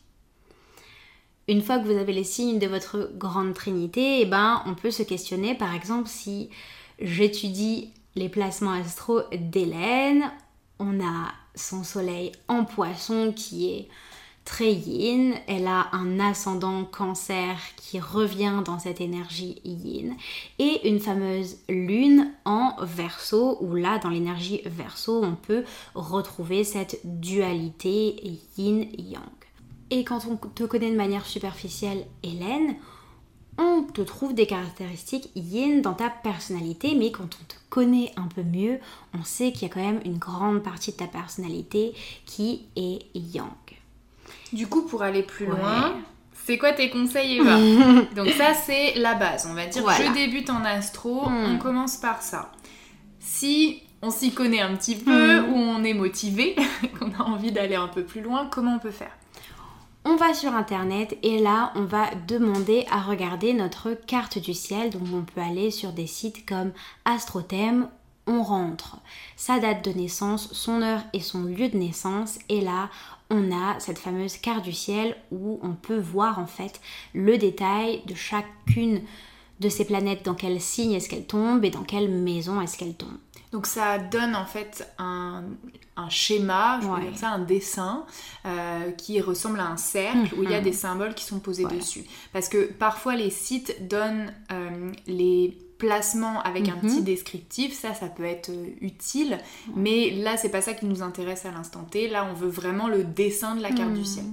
Une 1.47 1.63
fois 1.63 1.79
que 1.79 1.85
vous 1.85 1.97
avez 1.97 2.13
les 2.13 2.23
signes 2.23 2.59
de 2.59 2.67
votre 2.67 3.11
grande 3.17 3.55
trinité, 3.55 4.21
eh 4.21 4.25
ben, 4.25 4.61
on 4.67 4.75
peut 4.75 4.91
se 4.91 5.01
questionner 5.01 5.55
par 5.55 5.73
exemple 5.73 6.07
si 6.07 6.51
j'étudie 6.99 7.91
les 8.15 8.29
placements 8.29 8.73
astro 8.73 9.21
d'Hélène, 9.33 10.31
on 10.77 11.03
a 11.03 11.31
son 11.55 11.83
soleil 11.83 12.31
en 12.47 12.65
poisson 12.65 13.33
qui 13.35 13.71
est 13.71 13.87
très 14.49 14.73
yin, 14.73 15.35
elle 15.45 15.67
a 15.67 15.89
un 15.91 16.19
ascendant 16.19 16.83
cancer 16.83 17.55
qui 17.75 17.99
revient 17.99 18.63
dans 18.65 18.79
cette 18.79 18.99
énergie 18.99 19.61
yin 19.63 20.15
et 20.57 20.89
une 20.89 20.99
fameuse 20.99 21.57
lune 21.69 22.33
en 22.45 22.73
verso 22.81 23.59
où 23.61 23.75
là 23.75 23.99
dans 23.99 24.09
l'énergie 24.09 24.61
verso 24.65 25.23
on 25.23 25.35
peut 25.35 25.65
retrouver 25.93 26.63
cette 26.63 26.99
dualité 27.03 28.39
yin 28.57 28.87
yang. 28.97 29.21
Et 29.91 30.03
quand 30.03 30.25
on 30.25 30.35
te 30.35 30.63
connaît 30.63 30.91
de 30.91 30.97
manière 30.97 31.27
superficielle, 31.27 32.03
Hélène, 32.23 32.75
on 33.59 33.83
te 33.83 34.01
trouve 34.01 34.33
des 34.33 34.47
caractéristiques 34.47 35.29
yin 35.35 35.83
dans 35.83 35.93
ta 35.93 36.09
personnalité, 36.09 36.95
mais 36.95 37.11
quand 37.11 37.25
on 37.39 37.45
te 37.45 37.55
connaît 37.69 38.13
un 38.15 38.27
peu 38.27 38.41
mieux, 38.41 38.79
on 39.13 39.23
sait 39.23 39.51
qu'il 39.51 39.67
y 39.67 39.71
a 39.71 39.73
quand 39.73 39.79
même 39.85 40.01
une 40.05 40.17
grande 40.17 40.63
partie 40.63 40.91
de 40.91 40.97
ta 40.97 41.07
personnalité 41.07 41.93
qui 42.25 42.65
est 42.75 43.05
yang. 43.13 43.78
Du 44.53 44.67
coup, 44.67 44.83
pour 44.83 45.03
aller 45.03 45.24
plus 45.24 45.45
loin, 45.45 45.95
c'est 46.45 46.57
quoi 46.57 46.74
tes 46.74 46.89
conseils 46.89 47.38
Eva 47.38 47.57
Donc 48.15 48.29
ça, 48.29 48.53
c'est 48.53 48.95
la 48.95 49.15
base. 49.15 49.48
On 49.50 49.53
va 49.53 49.65
dire, 49.67 49.83
je 49.88 50.13
débute 50.13 50.50
en 50.50 50.63
astro, 50.65 51.24
on 51.25 51.55
hmm. 51.55 51.59
commence 51.59 51.98
par 51.98 52.21
ça. 52.21 52.51
Si 53.19 53.83
on 54.01 54.09
s'y 54.09 54.31
connaît 54.31 54.62
un 54.62 54.75
petit 54.75 54.95
peu, 54.95 55.41
hmm. 55.41 55.53
ou 55.53 55.55
on 55.55 55.83
est 55.83 55.93
motivé, 55.93 56.55
qu'on 57.00 57.12
a 57.12 57.24
envie 57.24 57.51
d'aller 57.51 57.75
un 57.75 57.88
peu 57.88 58.03
plus 58.03 58.21
loin, 58.21 58.48
comment 58.50 58.75
on 58.75 58.79
peut 58.79 58.91
faire? 58.91 59.12
On 60.05 60.15
va 60.15 60.33
sur 60.33 60.55
internet 60.55 61.17
et 61.24 61.39
là 61.39 61.74
on 61.75 61.83
va 61.83 62.05
demander 62.27 62.86
à 62.89 63.01
regarder 63.01 63.53
notre 63.53 63.91
carte 63.91 64.39
du 64.39 64.53
ciel. 64.53 64.89
Donc 64.89 65.03
on 65.13 65.21
peut 65.21 65.41
aller 65.41 65.71
sur 65.71 65.91
des 65.91 66.07
sites 66.07 66.48
comme 66.48 66.71
Astrothème, 67.05 67.89
on 68.25 68.41
rentre 68.41 68.98
sa 69.36 69.59
date 69.59 69.83
de 69.83 69.91
naissance, 69.91 70.53
son 70.53 70.81
heure 70.81 71.01
et 71.13 71.19
son 71.19 71.43
lieu 71.43 71.67
de 71.67 71.77
naissance 71.77 72.39
et 72.48 72.62
là 72.62 72.89
on 73.29 73.51
a 73.51 73.79
cette 73.79 74.00
fameuse 74.00 74.38
carte 74.38 74.63
du 74.63 74.74
ciel 74.74 75.15
où 75.31 75.59
on 75.62 75.74
peut 75.74 76.00
voir 76.00 76.39
en 76.39 76.48
fait 76.48 76.81
le 77.13 77.38
détail 77.38 78.01
de 78.05 78.15
chacune 78.15 79.01
de 79.59 79.69
ces 79.69 79.86
planètes, 79.86 80.24
dans 80.24 80.36
quel 80.36 80.59
signe 80.62 80.93
est-ce 80.93 81.09
qu'elle 81.09 81.25
tombe 81.25 81.65
et 81.65 81.69
dans 81.69 81.83
quelle 81.83 82.09
maison 82.09 82.62
est-ce 82.62 82.77
qu'elle 82.77 82.95
tombe. 82.95 83.17
Donc 83.51 83.65
ça 83.65 83.98
donne 83.98 84.36
en 84.36 84.45
fait 84.45 84.88
un, 85.00 85.43
schéma, 86.09 86.79
je 86.81 87.01
dire 87.01 87.17
ça, 87.17 87.29
un 87.31 87.39
dessin 87.39 88.05
euh, 88.45 88.91
qui 88.91 89.19
ressemble 89.19 89.59
à 89.59 89.67
un 89.67 89.77
cercle 89.77 90.33
où 90.36 90.43
il 90.43 90.50
y 90.50 90.53
a 90.53 90.59
mhm. 90.59 90.63
des 90.63 90.74
symboles 90.74 91.13
qui 91.13 91.25
sont 91.25 91.39
posés 91.39 91.65
dessus. 91.65 92.05
Parce 92.31 92.48
que 92.48 92.71
parfois 92.71 93.15
les 93.15 93.29
sites 93.29 93.88
donnent 93.89 94.33
euh, 94.51 94.91
les 95.07 95.57
placements 95.79 96.41
avec 96.41 96.69
un 96.69 96.75
petit 96.75 97.00
mhm. 97.00 97.05
descriptif, 97.05 97.74
ça, 97.74 97.95
ça 97.95 98.07
peut 98.07 98.25
être 98.25 98.50
euh, 98.50 98.67
utile. 98.81 99.39
Mais 99.75 100.12
là, 100.12 100.38
c'est 100.38 100.50
pas 100.50 100.62
ça 100.62 100.75
qui 100.75 100.86
nous 100.86 101.01
intéresse 101.01 101.45
à 101.45 101.51
l'instant 101.51 101.83
T. 101.89 102.07
Là, 102.07 102.27
on 102.29 102.33
veut 102.33 102.50
vraiment 102.50 102.88
le 102.88 103.03
dessin 103.03 103.55
de 103.55 103.62
la 103.63 103.71
carte 103.71 103.93
du 103.93 104.01
mhm. 104.01 104.05
ciel. 104.05 104.25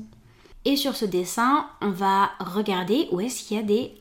Et 0.66 0.76
sur 0.76 0.96
ce 0.96 1.04
dessin, 1.04 1.68
on 1.80 1.90
va 1.90 2.30
regarder 2.40 3.08
où 3.12 3.20
est-ce 3.20 3.44
qu'il 3.44 3.56
y 3.56 3.60
a 3.60 3.62
des 3.62 3.94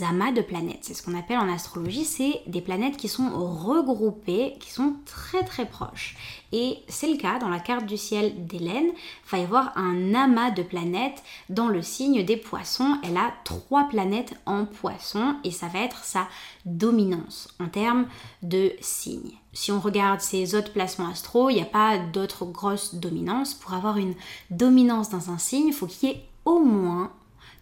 amas 0.00 0.32
de 0.32 0.40
planètes. 0.40 0.80
C'est 0.82 0.94
ce 0.94 1.02
qu'on 1.02 1.16
appelle 1.16 1.38
en 1.38 1.52
astrologie, 1.52 2.04
c'est 2.04 2.40
des 2.46 2.60
planètes 2.60 2.96
qui 2.96 3.08
sont 3.08 3.30
regroupées, 3.30 4.54
qui 4.58 4.70
sont 4.70 4.94
très 5.04 5.44
très 5.44 5.66
proches. 5.66 6.16
Et 6.52 6.78
c'est 6.88 7.10
le 7.10 7.18
cas 7.18 7.38
dans 7.38 7.48
la 7.48 7.58
carte 7.58 7.84
du 7.84 7.96
ciel 7.96 8.46
d'Hélène. 8.46 8.88
Il 8.94 9.30
va 9.30 9.38
y 9.38 9.42
avoir 9.42 9.76
un 9.76 10.14
amas 10.14 10.50
de 10.50 10.62
planètes 10.62 11.22
dans 11.50 11.68
le 11.68 11.82
signe 11.82 12.24
des 12.24 12.36
poissons. 12.36 12.98
Elle 13.02 13.16
a 13.16 13.34
trois 13.44 13.88
planètes 13.88 14.34
en 14.46 14.64
poisson 14.64 15.36
et 15.44 15.50
ça 15.50 15.66
va 15.66 15.80
être 15.80 16.04
sa 16.04 16.28
dominance 16.64 17.48
en 17.60 17.66
termes 17.66 18.06
de 18.42 18.72
signes. 18.80 19.32
Si 19.52 19.70
on 19.70 19.80
regarde 19.80 20.20
ces 20.20 20.54
autres 20.54 20.72
placements 20.72 21.08
astro, 21.08 21.50
il 21.50 21.56
n'y 21.56 21.62
a 21.62 21.66
pas 21.66 21.98
d'autres 21.98 22.44
grosses 22.44 22.94
dominances. 22.94 23.54
Pour 23.54 23.74
avoir 23.74 23.98
une 23.98 24.14
dominance 24.50 25.10
dans 25.10 25.30
un 25.30 25.38
signe, 25.38 25.68
il 25.68 25.74
faut 25.74 25.86
qu'il 25.86 26.08
y 26.08 26.12
ait 26.12 26.24
au 26.44 26.60
moins 26.60 27.12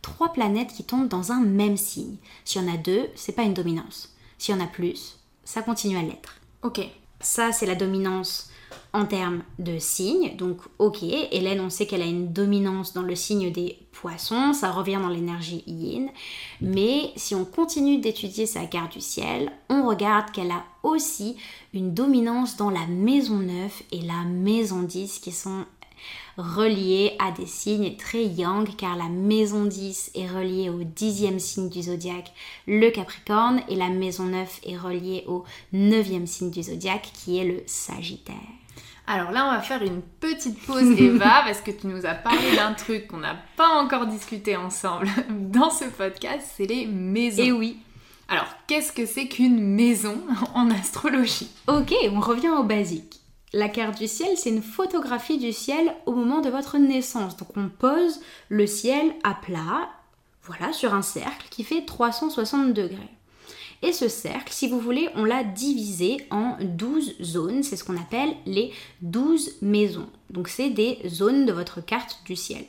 trois 0.02 0.32
planètes 0.32 0.73
qui 0.73 0.85
tombent 0.85 1.09
dans 1.09 1.32
un 1.32 1.40
même 1.40 1.76
signe. 1.76 2.16
S'il 2.44 2.62
y 2.62 2.64
en 2.64 2.75
a 2.75 2.76
deux, 2.76 3.09
c'est 3.14 3.32
pas 3.32 3.42
une 3.42 3.54
dominance. 3.54 4.14
S'il 4.38 4.54
y 4.54 4.59
en 4.59 4.64
a 4.64 4.66
plus, 4.66 5.18
ça 5.44 5.62
continue 5.62 5.97
à 5.97 6.02
l'être. 6.02 6.40
Ok. 6.62 6.80
Ça, 7.21 7.52
c'est 7.52 7.66
la 7.66 7.76
dominance 7.76 8.50
en 8.92 9.06
termes 9.06 9.42
de 9.59 9.78
signes. 9.78 10.37
Donc, 10.37 10.59
ok, 10.78 11.02
Hélène, 11.02 11.61
on 11.61 11.71
sait 11.71 11.87
qu'elle 11.87 12.02
a 12.02 12.06
une 12.06 12.32
dominance 12.32 12.92
dans 12.92 13.02
le 13.02 13.14
signe 13.14 13.52
des 13.52 13.78
poissons, 13.92 14.52
ça 14.52 14.71
revient 14.71 14.99
dans 15.00 15.09
l'énergie 15.09 15.62
yin. 15.66 16.09
Mais 16.61 17.12
si 17.16 17.35
on 17.35 17.44
continue 17.44 17.99
d'étudier 17.99 18.47
sa 18.47 18.66
carte 18.66 18.92
du 18.92 19.00
ciel, 19.00 19.52
on 19.69 19.86
regarde 19.86 20.30
qu'elle 20.32 20.50
a 20.50 20.65
aussi 20.82 21.36
une 21.73 21.95
dominance 21.95 22.56
dans 22.56 22.71
la 22.71 22.86
maison 22.86 23.36
9 23.36 23.82
et 23.93 24.00
la 24.00 24.25
maison 24.25 24.82
10 24.82 25.21
qui 25.21 25.32
sont 25.32 25.65
relié 26.36 27.12
à 27.19 27.30
des 27.30 27.47
signes 27.47 27.97
très 27.97 28.25
yang 28.25 28.69
car 28.76 28.97
la 28.97 29.08
maison 29.08 29.65
10 29.65 30.12
est 30.15 30.26
reliée 30.26 30.71
au 30.71 30.82
dixième 30.84 31.38
signe 31.38 31.69
du 31.69 31.82
zodiaque, 31.82 32.32
le 32.67 32.91
Capricorne, 32.91 33.60
et 33.69 33.76
la 33.76 33.88
maison 33.88 34.25
9 34.25 34.60
est 34.67 34.76
reliée 34.76 35.25
au 35.26 35.45
neuvième 35.73 36.26
signe 36.26 36.50
du 36.50 36.62
zodiaque 36.62 37.10
qui 37.12 37.38
est 37.38 37.45
le 37.45 37.62
Sagittaire. 37.67 38.36
Alors 39.06 39.32
là, 39.32 39.47
on 39.47 39.50
va 39.50 39.60
faire 39.60 39.82
une 39.82 40.00
petite 40.00 40.60
pause, 40.65 40.91
Eva, 40.99 41.43
parce 41.45 41.60
que 41.60 41.71
tu 41.71 41.86
nous 41.86 42.06
as 42.06 42.15
parlé 42.15 42.56
d'un 42.56 42.73
truc 42.73 43.08
qu'on 43.08 43.19
n'a 43.19 43.36
pas 43.56 43.69
encore 43.69 44.06
discuté 44.06 44.56
ensemble 44.56 45.08
dans 45.30 45.71
ce 45.71 45.84
podcast, 45.84 46.47
c'est 46.56 46.67
les 46.67 46.86
maisons. 46.86 47.43
Et 47.43 47.47
eh 47.47 47.52
oui. 47.52 47.78
Alors, 48.28 48.47
qu'est-ce 48.67 48.93
que 48.93 49.04
c'est 49.04 49.26
qu'une 49.26 49.60
maison 49.60 50.23
en 50.54 50.71
astrologie? 50.71 51.50
Ok, 51.67 51.93
on 52.12 52.21
revient 52.21 52.49
au 52.50 52.62
basique. 52.62 53.22
La 53.54 53.69
carte 53.69 53.99
du 53.99 54.08
ciel, 54.08 54.36
c'est 54.36 54.49
une 54.49 54.62
photographie 54.62 55.36
du 55.36 55.52
ciel 55.52 55.95
au 56.06 56.12
moment 56.12 56.41
de 56.41 56.49
votre 56.49 56.78
naissance. 56.78 57.36
Donc 57.36 57.49
on 57.56 57.69
pose 57.69 58.21
le 58.49 58.67
ciel 58.67 59.12
à 59.25 59.34
plat, 59.34 59.91
voilà, 60.45 60.73
sur 60.73 60.95
un 60.95 61.02
cercle 61.02 61.49
qui 61.50 61.62
fait 61.62 61.84
360 61.84 62.73
degrés. 62.73 63.10
Et 63.82 63.93
ce 63.93 64.08
cercle, 64.08 64.52
si 64.52 64.69
vous 64.69 64.78
voulez, 64.78 65.08
on 65.17 65.25
l'a 65.25 65.45
divisé 65.45 66.19
en 66.30 66.56
12 66.60 67.17
zones. 67.21 67.62
C'est 67.62 67.76
ce 67.76 67.84
qu'on 67.84 67.97
appelle 67.97 68.34
les 68.47 68.73
12 69.02 69.56
maisons. 69.60 70.08
Donc 70.30 70.49
c'est 70.49 70.71
des 70.71 71.00
zones 71.08 71.45
de 71.45 71.52
votre 71.52 71.84
carte 71.84 72.21
du 72.25 72.36
ciel. 72.36 72.65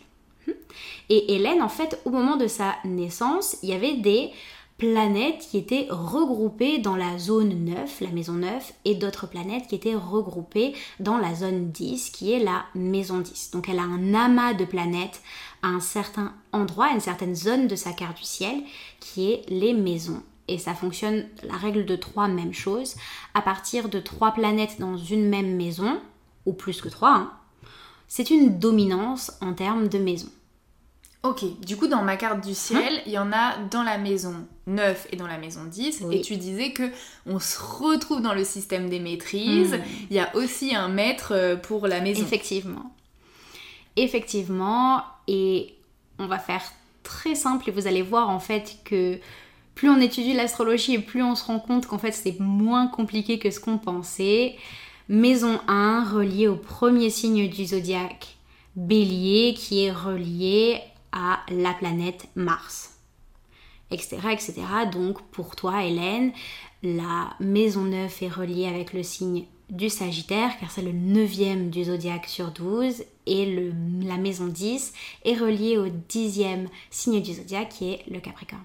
Et 1.09 1.35
Hélène, 1.35 1.61
en 1.61 1.69
fait, 1.69 2.01
au 2.05 2.09
moment 2.09 2.35
de 2.35 2.47
sa 2.47 2.75
naissance, 2.83 3.57
il 3.61 3.69
y 3.69 3.73
avait 3.73 3.97
des 3.97 4.31
planètes 4.77 5.47
qui 5.49 5.57
étaient 5.57 5.87
regroupées 5.89 6.79
dans 6.79 6.95
la 6.95 7.17
zone 7.17 7.65
9, 7.65 8.01
la 8.01 8.09
maison 8.09 8.33
9, 8.33 8.73
et 8.85 8.95
d'autres 8.95 9.27
planètes 9.27 9.67
qui 9.67 9.75
étaient 9.75 9.95
regroupées 9.95 10.73
dans 10.99 11.17
la 11.17 11.35
zone 11.35 11.71
10, 11.71 12.09
qui 12.09 12.33
est 12.33 12.39
la 12.39 12.65
maison 12.75 13.19
10. 13.19 13.51
Donc 13.51 13.69
elle 13.69 13.79
a 13.79 13.83
un 13.83 14.13
amas 14.13 14.53
de 14.53 14.65
planètes 14.65 15.21
à 15.61 15.67
un 15.67 15.79
certain 15.79 16.33
endroit, 16.51 16.87
à 16.87 16.93
une 16.93 16.99
certaine 16.99 17.35
zone 17.35 17.67
de 17.67 17.75
sa 17.75 17.93
carte 17.93 18.17
du 18.17 18.23
ciel, 18.23 18.61
qui 18.99 19.31
est 19.31 19.49
les 19.49 19.73
maisons. 19.73 20.21
Et 20.49 20.57
ça 20.57 20.73
fonctionne, 20.73 21.25
la 21.43 21.55
règle 21.55 21.85
de 21.85 21.95
3, 21.95 22.27
même 22.27 22.53
chose. 22.53 22.95
À 23.33 23.41
partir 23.41 23.87
de 23.87 23.99
3 23.99 24.31
planètes 24.31 24.79
dans 24.79 24.97
une 24.97 25.29
même 25.29 25.55
maison, 25.55 26.01
ou 26.45 26.53
plus 26.53 26.81
que 26.81 26.89
3, 26.89 27.09
hein, 27.09 27.31
c'est 28.09 28.29
une 28.29 28.59
dominance 28.59 29.31
en 29.39 29.53
termes 29.53 29.87
de 29.87 29.97
maison. 29.97 30.27
Ok, 31.23 31.45
du 31.61 31.77
coup, 31.77 31.87
dans 31.87 32.03
ma 32.03 32.17
carte 32.17 32.45
du 32.45 32.53
ciel, 32.53 33.01
il 33.05 33.13
y 33.13 33.17
en 33.17 33.31
a 33.31 33.57
dans 33.71 33.83
la 33.83 33.97
maison 33.97 34.45
9 34.67 35.07
et 35.11 35.15
dans 35.15 35.27
la 35.27 35.37
maison 35.37 35.65
10. 35.65 36.05
Et 36.11 36.21
tu 36.21 36.37
disais 36.37 36.71
que 36.71 36.83
on 37.25 37.39
se 37.39 37.59
retrouve 37.59 38.21
dans 38.21 38.33
le 38.33 38.43
système 38.43 38.89
des 38.89 38.99
maîtrises. 38.99 39.73
Hmm. 39.73 39.81
Il 40.09 40.15
y 40.15 40.19
a 40.19 40.35
aussi 40.35 40.75
un 40.75 40.87
maître 40.87 41.33
euh, 41.33 41.55
pour 41.55 41.87
la 41.87 42.01
maison. 42.01 42.23
Effectivement. 42.23 42.93
Effectivement. 43.95 45.03
Et 45.27 45.73
on 46.19 46.27
va 46.27 46.39
faire 46.39 46.63
très 47.03 47.35
simple 47.35 47.69
et 47.69 47.71
vous 47.71 47.87
allez 47.87 48.01
voir 48.01 48.29
en 48.29 48.39
fait 48.39 48.77
que 48.85 49.19
plus 49.75 49.89
on 49.89 49.99
étudie 49.99 50.33
l'astrologie 50.33 50.95
et 50.95 50.99
plus 50.99 51.23
on 51.23 51.35
se 51.35 51.43
rend 51.43 51.59
compte 51.59 51.85
qu'en 51.85 51.97
fait 51.97 52.11
c'est 52.11 52.39
moins 52.39 52.87
compliqué 52.87 53.39
que 53.39 53.51
ce 53.51 53.59
qu'on 53.59 53.77
pensait. 53.77 54.55
Maison 55.09 55.59
1 55.67 56.09
reliée 56.13 56.47
au 56.47 56.55
premier 56.55 57.09
signe 57.09 57.49
du 57.49 57.65
zodiaque 57.65 58.37
bélier 58.75 59.53
qui 59.53 59.83
est 59.83 59.91
relié 59.91 60.79
à 61.11 61.39
la 61.49 61.73
planète 61.73 62.27
Mars, 62.35 62.92
etc. 63.93 64.17
etc. 64.31 64.53
Donc 64.91 65.21
pour 65.31 65.55
toi, 65.55 65.83
Hélène, 65.85 66.33
la 66.81 67.33
maison 67.39 67.83
9 67.83 68.23
est 68.23 68.27
reliée 68.27 68.65
avec 68.65 68.91
le 68.91 69.03
signe 69.03 69.45
du 69.69 69.89
Sagittaire, 69.89 70.51
car 70.59 70.69
c'est 70.69 70.81
le 70.81 70.91
neuvième 70.91 71.69
du 71.69 71.85
zodiaque 71.85 72.27
sur 72.27 72.51
12, 72.51 73.03
et 73.25 73.71
la 74.01 74.17
maison 74.17 74.47
10 74.47 74.93
est 75.23 75.35
reliée 75.35 75.77
au 75.77 75.87
dixième 76.09 76.67
signe 76.89 77.21
du 77.21 77.33
zodiaque 77.33 77.69
qui 77.69 77.91
est 77.91 78.03
le 78.11 78.19
Capricorne. 78.19 78.61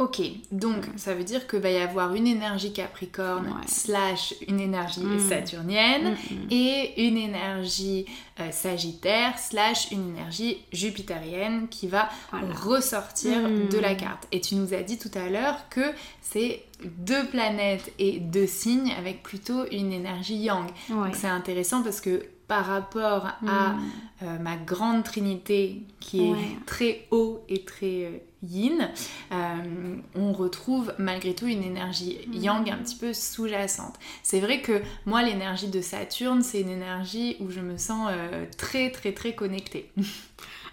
Ok, 0.00 0.22
donc 0.50 0.86
ça 0.96 1.14
veut 1.14 1.24
dire 1.24 1.46
que 1.46 1.58
va 1.58 1.68
y 1.68 1.76
avoir 1.76 2.14
une 2.14 2.26
énergie 2.26 2.72
Capricorne 2.72 3.54
slash 3.66 4.34
une 4.48 4.58
énergie 4.58 5.04
mm. 5.04 5.28
saturnienne 5.28 6.12
mm, 6.12 6.34
mm. 6.34 6.46
et 6.50 7.06
une 7.06 7.18
énergie 7.18 8.06
euh, 8.40 8.50
Sagittaire 8.50 9.38
slash 9.38 9.90
une 9.90 10.16
énergie 10.16 10.56
jupitérienne 10.72 11.68
qui 11.68 11.86
va 11.86 12.08
ressortir 12.32 13.46
de 13.70 13.78
la 13.78 13.94
carte. 13.94 14.26
Et 14.32 14.40
tu 14.40 14.54
nous 14.54 14.72
as 14.72 14.82
dit 14.82 14.96
tout 14.96 15.10
à 15.14 15.28
l'heure 15.28 15.68
que 15.68 15.92
c'est 16.22 16.62
deux 16.82 17.26
planètes 17.26 17.92
et 17.98 18.20
deux 18.20 18.46
signes 18.46 18.94
avec 18.98 19.22
plutôt 19.22 19.66
une 19.70 19.92
énergie 19.92 20.38
yang. 20.38 20.66
Donc 20.88 21.14
c'est 21.14 21.28
intéressant 21.28 21.82
parce 21.82 22.00
que 22.00 22.24
par 22.50 22.66
rapport 22.66 23.26
à 23.46 23.76
euh, 24.24 24.38
ma 24.40 24.56
grande 24.56 25.04
trinité 25.04 25.82
qui 26.00 26.24
est 26.24 26.66
très 26.66 27.06
haut 27.12 27.44
et 27.48 27.64
très 27.64 28.06
euh, 28.06 28.18
yin, 28.42 28.90
euh, 29.30 29.96
on 30.16 30.32
retrouve 30.32 30.92
malgré 30.98 31.32
tout 31.32 31.46
une 31.46 31.62
énergie 31.62 32.18
yang 32.32 32.68
un 32.68 32.78
petit 32.78 32.96
peu 32.96 33.12
sous-jacente. 33.14 33.94
C'est 34.24 34.40
vrai 34.40 34.62
que 34.62 34.82
moi, 35.06 35.22
l'énergie 35.22 35.68
de 35.68 35.80
Saturne, 35.80 36.42
c'est 36.42 36.62
une 36.62 36.70
énergie 36.70 37.36
où 37.38 37.50
je 37.50 37.60
me 37.60 37.76
sens 37.76 38.10
très 38.58 38.90
très 38.90 39.12
très 39.12 39.32
connectée. 39.36 39.88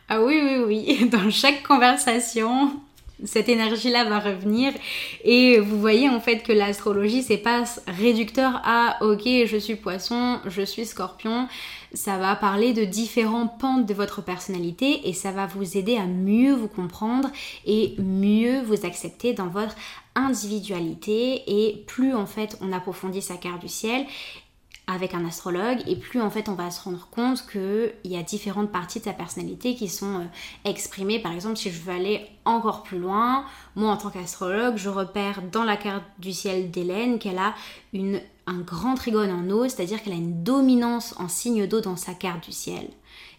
Ah 0.09 0.21
oui, 0.21 0.39
oui, 0.41 0.63
oui. 0.65 1.09
Dans 1.11 1.29
chaque 1.29 1.63
conversation, 1.63 2.79
cette 3.23 3.49
énergie-là 3.49 4.05
va 4.05 4.19
revenir. 4.19 4.73
Et 5.23 5.59
vous 5.59 5.79
voyez 5.79 6.09
en 6.09 6.19
fait 6.19 6.39
que 6.43 6.51
l'astrologie 6.51 7.23
c'est 7.23 7.37
pas 7.37 7.63
réducteur 7.87 8.61
à 8.63 8.97
ok 9.01 9.23
je 9.45 9.57
suis 9.57 9.75
poisson, 9.75 10.39
je 10.45 10.61
suis 10.61 10.85
scorpion, 10.85 11.47
ça 11.93 12.17
va 12.17 12.35
parler 12.35 12.73
de 12.73 12.85
différents 12.85 13.47
pentes 13.47 13.85
de 13.85 13.93
votre 13.93 14.21
personnalité 14.21 15.07
et 15.07 15.13
ça 15.13 15.31
va 15.31 15.45
vous 15.47 15.77
aider 15.77 15.97
à 15.97 16.05
mieux 16.05 16.53
vous 16.53 16.67
comprendre 16.67 17.29
et 17.65 17.95
mieux 17.97 18.61
vous 18.61 18.85
accepter 18.85 19.33
dans 19.33 19.47
votre 19.47 19.75
individualité. 20.15 21.43
Et 21.47 21.83
plus 21.87 22.13
en 22.13 22.25
fait 22.25 22.57
on 22.61 22.71
approfondit 22.71 23.21
sa 23.21 23.35
carte 23.35 23.61
du 23.61 23.69
ciel 23.69 24.05
avec 24.87 25.13
un 25.13 25.25
astrologue 25.25 25.83
et 25.85 25.97
plus 25.97 26.21
en 26.21 26.29
fait 26.29 26.47
on 26.47 26.53
va 26.53 26.71
se 26.71 26.81
rendre 26.81 27.07
compte 27.11 27.45
qu'il 27.51 27.91
y 28.05 28.15
a 28.15 28.23
différentes 28.23 28.71
parties 28.71 28.99
de 28.99 29.03
sa 29.03 29.13
personnalité 29.13 29.75
qui 29.75 29.89
sont 29.89 30.21
euh, 30.21 30.23
exprimées. 30.63 31.19
Par 31.19 31.33
exemple, 31.33 31.57
si 31.57 31.69
je 31.69 31.81
veux 31.81 31.91
aller 31.91 32.25
encore 32.45 32.83
plus 32.83 32.97
loin, 32.97 33.45
moi 33.75 33.91
en 33.91 33.97
tant 33.97 34.09
qu'astrologue, 34.09 34.77
je 34.77 34.89
repère 34.89 35.41
dans 35.51 35.65
la 35.65 35.75
carte 35.75 36.03
du 36.19 36.31
ciel 36.31 36.71
d'Hélène 36.71 37.19
qu'elle 37.19 37.37
a 37.37 37.53
une, 37.91 38.21
un 38.47 38.59
grand 38.59 38.95
trigone 38.95 39.31
en 39.31 39.49
eau, 39.49 39.63
c'est-à-dire 39.63 40.01
qu'elle 40.01 40.13
a 40.13 40.17
une 40.17 40.43
dominance 40.43 41.13
en 41.19 41.27
signe 41.27 41.67
d'eau 41.67 41.81
dans 41.81 41.97
sa 41.97 42.13
carte 42.13 42.45
du 42.45 42.53
ciel. 42.53 42.87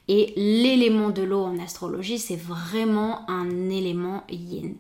Et 0.07 0.33
l'élément 0.37 1.11
de 1.11 1.23
l'eau 1.23 1.45
en 1.45 1.59
astrologie, 1.59 2.19
c'est 2.19 2.37
vraiment 2.37 3.29
un 3.31 3.69
élément 3.69 4.25
yin. 4.31 4.75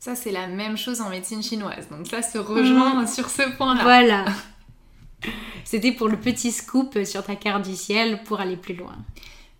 Ça, 0.00 0.14
c'est 0.14 0.32
la 0.32 0.48
même 0.48 0.76
chose 0.76 1.00
en 1.00 1.08
médecine 1.08 1.42
chinoise. 1.42 1.88
Donc 1.90 2.06
ça 2.08 2.22
se 2.22 2.38
rejoint 2.38 3.02
mmh. 3.02 3.06
sur 3.06 3.30
ce 3.30 3.56
point-là. 3.56 3.82
Voilà. 3.82 4.24
C'était 5.64 5.92
pour 5.92 6.08
le 6.08 6.16
petit 6.16 6.52
scoop 6.52 6.98
sur 7.04 7.24
ta 7.24 7.36
carte 7.36 7.66
du 7.68 7.76
ciel 7.76 8.22
pour 8.24 8.40
aller 8.40 8.56
plus 8.56 8.74
loin. 8.74 8.96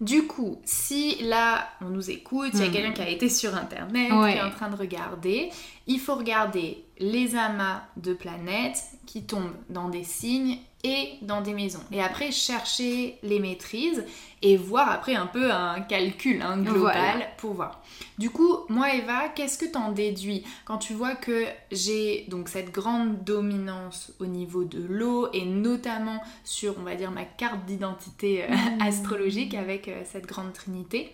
Du 0.01 0.27
coup, 0.27 0.61
si 0.65 1.23
là 1.23 1.69
on 1.81 1.89
nous 1.89 2.11
écoute, 2.11 2.51
il 2.55 2.61
y 2.61 2.63
a 2.63 2.69
hmm. 2.69 2.73
quelqu'un 2.73 2.93
qui 2.93 3.03
a 3.03 3.09
été 3.09 3.29
sur 3.29 3.55
internet, 3.55 4.09
qui 4.09 4.37
est 4.37 4.43
en 4.43 4.51
train 4.51 4.69
de 4.69 4.77
regarder, 4.77 5.51
il 5.87 6.01
faut 6.01 6.17
regarder 6.17 6.85
les 6.99 7.37
amas 7.37 7.83
de 7.97 8.13
planètes 8.13 8.83
qui 9.07 9.25
tombent 9.25 9.57
dans 9.71 9.89
des 9.89 10.05
signes 10.05 10.59
et 10.85 11.15
dans 11.23 11.41
des 11.41 11.55
maisons. 11.55 11.83
Et 11.91 12.03
après, 12.03 12.31
chercher 12.31 13.19
les 13.23 13.41
maîtrises 13.41 14.05
et 14.43 14.59
voir 14.59 14.91
après 14.91 15.15
un 15.15 15.27
peu 15.27 15.51
un 15.51 15.81
calcul 15.81 16.45
global 16.59 17.27
pour 17.39 17.55
voir. 17.55 17.83
Du 18.19 18.29
coup, 18.29 18.59
moi 18.69 18.95
Eva, 18.95 19.31
qu'est-ce 19.35 19.57
que 19.57 19.65
t'en 19.65 19.91
déduis 19.91 20.45
quand 20.67 20.77
tu 20.77 20.93
vois 20.93 21.15
que 21.15 21.47
j'ai 21.73 22.27
donc 22.29 22.51
cette 22.51 22.71
grande 22.71 23.25
dominance 23.25 24.13
au 24.21 24.27
niveau 24.27 24.65
de 24.65 24.85
l'eau 24.85 25.29
et 25.33 25.47
notamment 25.47 26.23
sur, 26.45 26.75
on 26.79 26.83
va 26.83 26.95
dire, 26.95 27.11
ma 27.11 27.25
carte 27.25 27.65
d'identité 27.65 28.45
euh, 28.45 28.49
mmh. 28.49 28.83
astrologique 28.83 29.55
avec 29.55 29.89
euh, 29.89 30.03
cette 30.05 30.27
grande 30.27 30.53
trinité, 30.53 31.11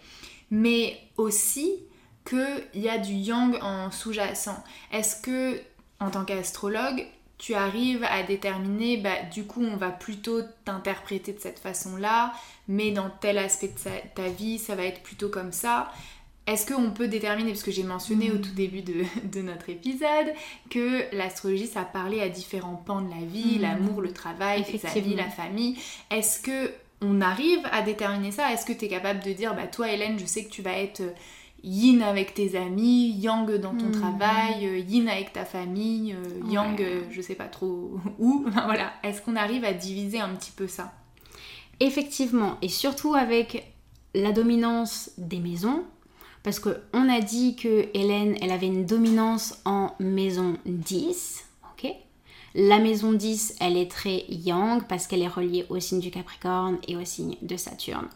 mais 0.51 0.99
aussi 1.17 1.77
qu'il 2.29 2.83
y 2.83 2.89
a 2.89 2.99
du 2.99 3.13
yang 3.13 3.57
en 3.63 3.93
sous-jacent. 3.93 4.63
Est-ce 4.93 5.23
que, 5.23 5.61
en 6.01 6.11
tant 6.11 6.25
qu'astrologue, 6.25 7.07
tu 7.40 7.55
arrives 7.55 8.05
à 8.05 8.22
déterminer, 8.22 8.98
bah, 8.98 9.22
du 9.33 9.44
coup, 9.44 9.64
on 9.64 9.76
va 9.76 9.88
plutôt 9.88 10.42
t'interpréter 10.66 11.33
de 11.33 11.40
cette 11.40 11.59
façon-là, 11.59 12.35
mais 12.68 12.90
dans 12.90 13.09
tel 13.09 13.38
aspect 13.38 13.68
de 13.68 14.14
ta 14.14 14.29
vie, 14.29 14.59
ça 14.59 14.74
va 14.74 14.85
être 14.85 15.03
plutôt 15.03 15.31
comme 15.31 15.50
ça. 15.50 15.90
Est-ce 16.46 16.70
qu'on 16.70 16.90
peut 16.90 17.09
déterminer, 17.09 17.53
parce 17.53 17.62
que 17.62 17.70
j'ai 17.70 17.83
mentionné 17.83 18.31
au 18.31 18.35
mm. 18.35 18.40
tout 18.42 18.55
début 18.55 18.83
de, 18.83 19.40
notre 19.40 19.70
épisode, 19.70 20.35
que 20.68 21.14
l'astrologie, 21.16 21.66
ça 21.66 21.83
parlait 21.83 22.20
à 22.20 22.29
différents 22.29 22.76
pans 22.76 23.00
de 23.00 23.09
la 23.09 23.24
vie, 23.24 23.59
mm. 23.59 23.62
l'amour, 23.62 24.03
le 24.03 24.12
travail, 24.12 24.62
la 25.16 25.31
famille. 25.31 25.79
Est-ce 26.11 26.40
que 26.40 26.70
on 27.00 27.22
arrive 27.22 27.61
à 27.72 27.81
déterminer 27.81 28.33
ça? 28.33 28.53
Est-ce 28.53 28.66
que 28.66 28.74
tu 28.74 28.85
es 28.85 28.88
capable 28.88 29.24
de 29.24 29.33
dire, 29.33 29.55
bah 29.55 29.66
toi 29.66 29.90
Hélène, 29.90 30.18
je 30.18 30.26
sais 30.26 30.44
que 30.44 30.50
tu 30.50 30.61
vas 30.61 30.76
être 30.76 31.00
yin 31.62 32.03
avec 32.03 32.35
tes 32.35 32.57
amis, 32.57 33.11
yang 33.18 33.51
dans 33.59 33.75
ton 33.75 33.87
hmm. 33.87 33.92
travail, 34.01 34.66
euh, 34.66 34.79
yin 34.79 35.09
avec 35.09 35.33
ta 35.33 35.44
famille, 35.44 36.14
euh, 36.14 36.51
yang 36.51 36.81
euh, 36.81 37.03
je 37.11 37.20
sais 37.20 37.35
pas 37.35 37.49
trop 37.49 37.99
où. 38.18 38.44
voilà, 38.51 38.92
est-ce 39.03 39.23
qu'on 39.23 39.37
arrive 39.37 39.64
à 39.64 39.73
diviser 39.73 40.20
un 40.20 40.31
petit 40.31 40.53
peu 40.53 40.66
ça? 40.66 40.92
Effectivement, 41.81 42.57
et 42.62 42.68
surtout 42.68 43.14
avec 43.14 43.73
la 44.14 44.33
dominance 44.33 45.12
des 45.18 45.38
maisons, 45.38 45.85
parce 46.42 46.59
qu'on 46.59 47.09
a 47.09 47.20
dit 47.20 47.57
que 47.57 47.88
Hélène, 47.94 48.37
elle 48.40 48.51
avait 48.51 48.66
une 48.66 48.87
dominance 48.87 49.61
en 49.64 49.94
maison 50.01 50.57
10, 50.66 51.44
ok? 51.73 51.92
La 52.55 52.79
maison 52.79 53.13
10, 53.13 53.57
elle 53.61 53.77
est 53.77 53.91
très 53.91 54.25
yang 54.29 54.83
parce 54.87 55.07
qu'elle 55.07 55.23
est 55.23 55.29
reliée 55.29 55.67
au 55.69 55.79
signe 55.79 56.01
du 56.01 56.11
Capricorne 56.11 56.79
et 56.89 56.97
au 56.97 57.05
signe 57.05 57.37
de 57.43 57.57
Saturne. 57.57 58.09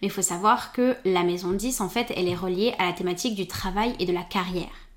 Mais 0.00 0.08
il 0.08 0.10
faut 0.10 0.22
savoir 0.22 0.72
que 0.72 0.96
la 1.04 1.22
maison 1.22 1.52
10, 1.52 1.80
en 1.80 1.88
fait, 1.88 2.12
elle 2.16 2.28
est 2.28 2.34
reliée 2.34 2.74
à 2.78 2.86
la 2.86 2.92
thématique 2.92 3.34
du 3.34 3.46
travail 3.46 3.94
et 3.98 4.06
de 4.06 4.12
la 4.12 4.22
carrière. 4.22 4.88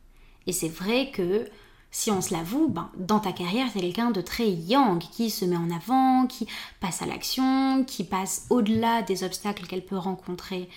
Et 0.48 0.54
c'est 0.54 0.70
vrai 0.70 1.12
que 1.12 1.50
si 1.92 2.12
on 2.12 2.22
se 2.22 2.34
l'avoue, 2.34 2.68
ben, 2.68 2.90
dans 2.98 3.20
ta 3.20 3.32
carrière, 3.32 3.68
es 3.74 3.80
quelqu'un 3.80 4.12
de 4.12 4.20
très 4.20 4.50
yang, 4.50 5.00
qui 5.00 5.30
se 5.30 5.46
met 5.46 5.56
en 5.56 5.72
avant, 5.72 6.28
qui 6.28 6.46
passe 6.82 7.02
à 7.02 7.06
l'action, 7.06 7.86
qui 7.86 8.04
passe 8.04 8.48
au-delà 8.50 9.02
des 9.02 9.24
obstacles 9.24 9.66
qu'elle 9.66 9.86
peut 9.86 9.98
rencontrer 9.98 10.68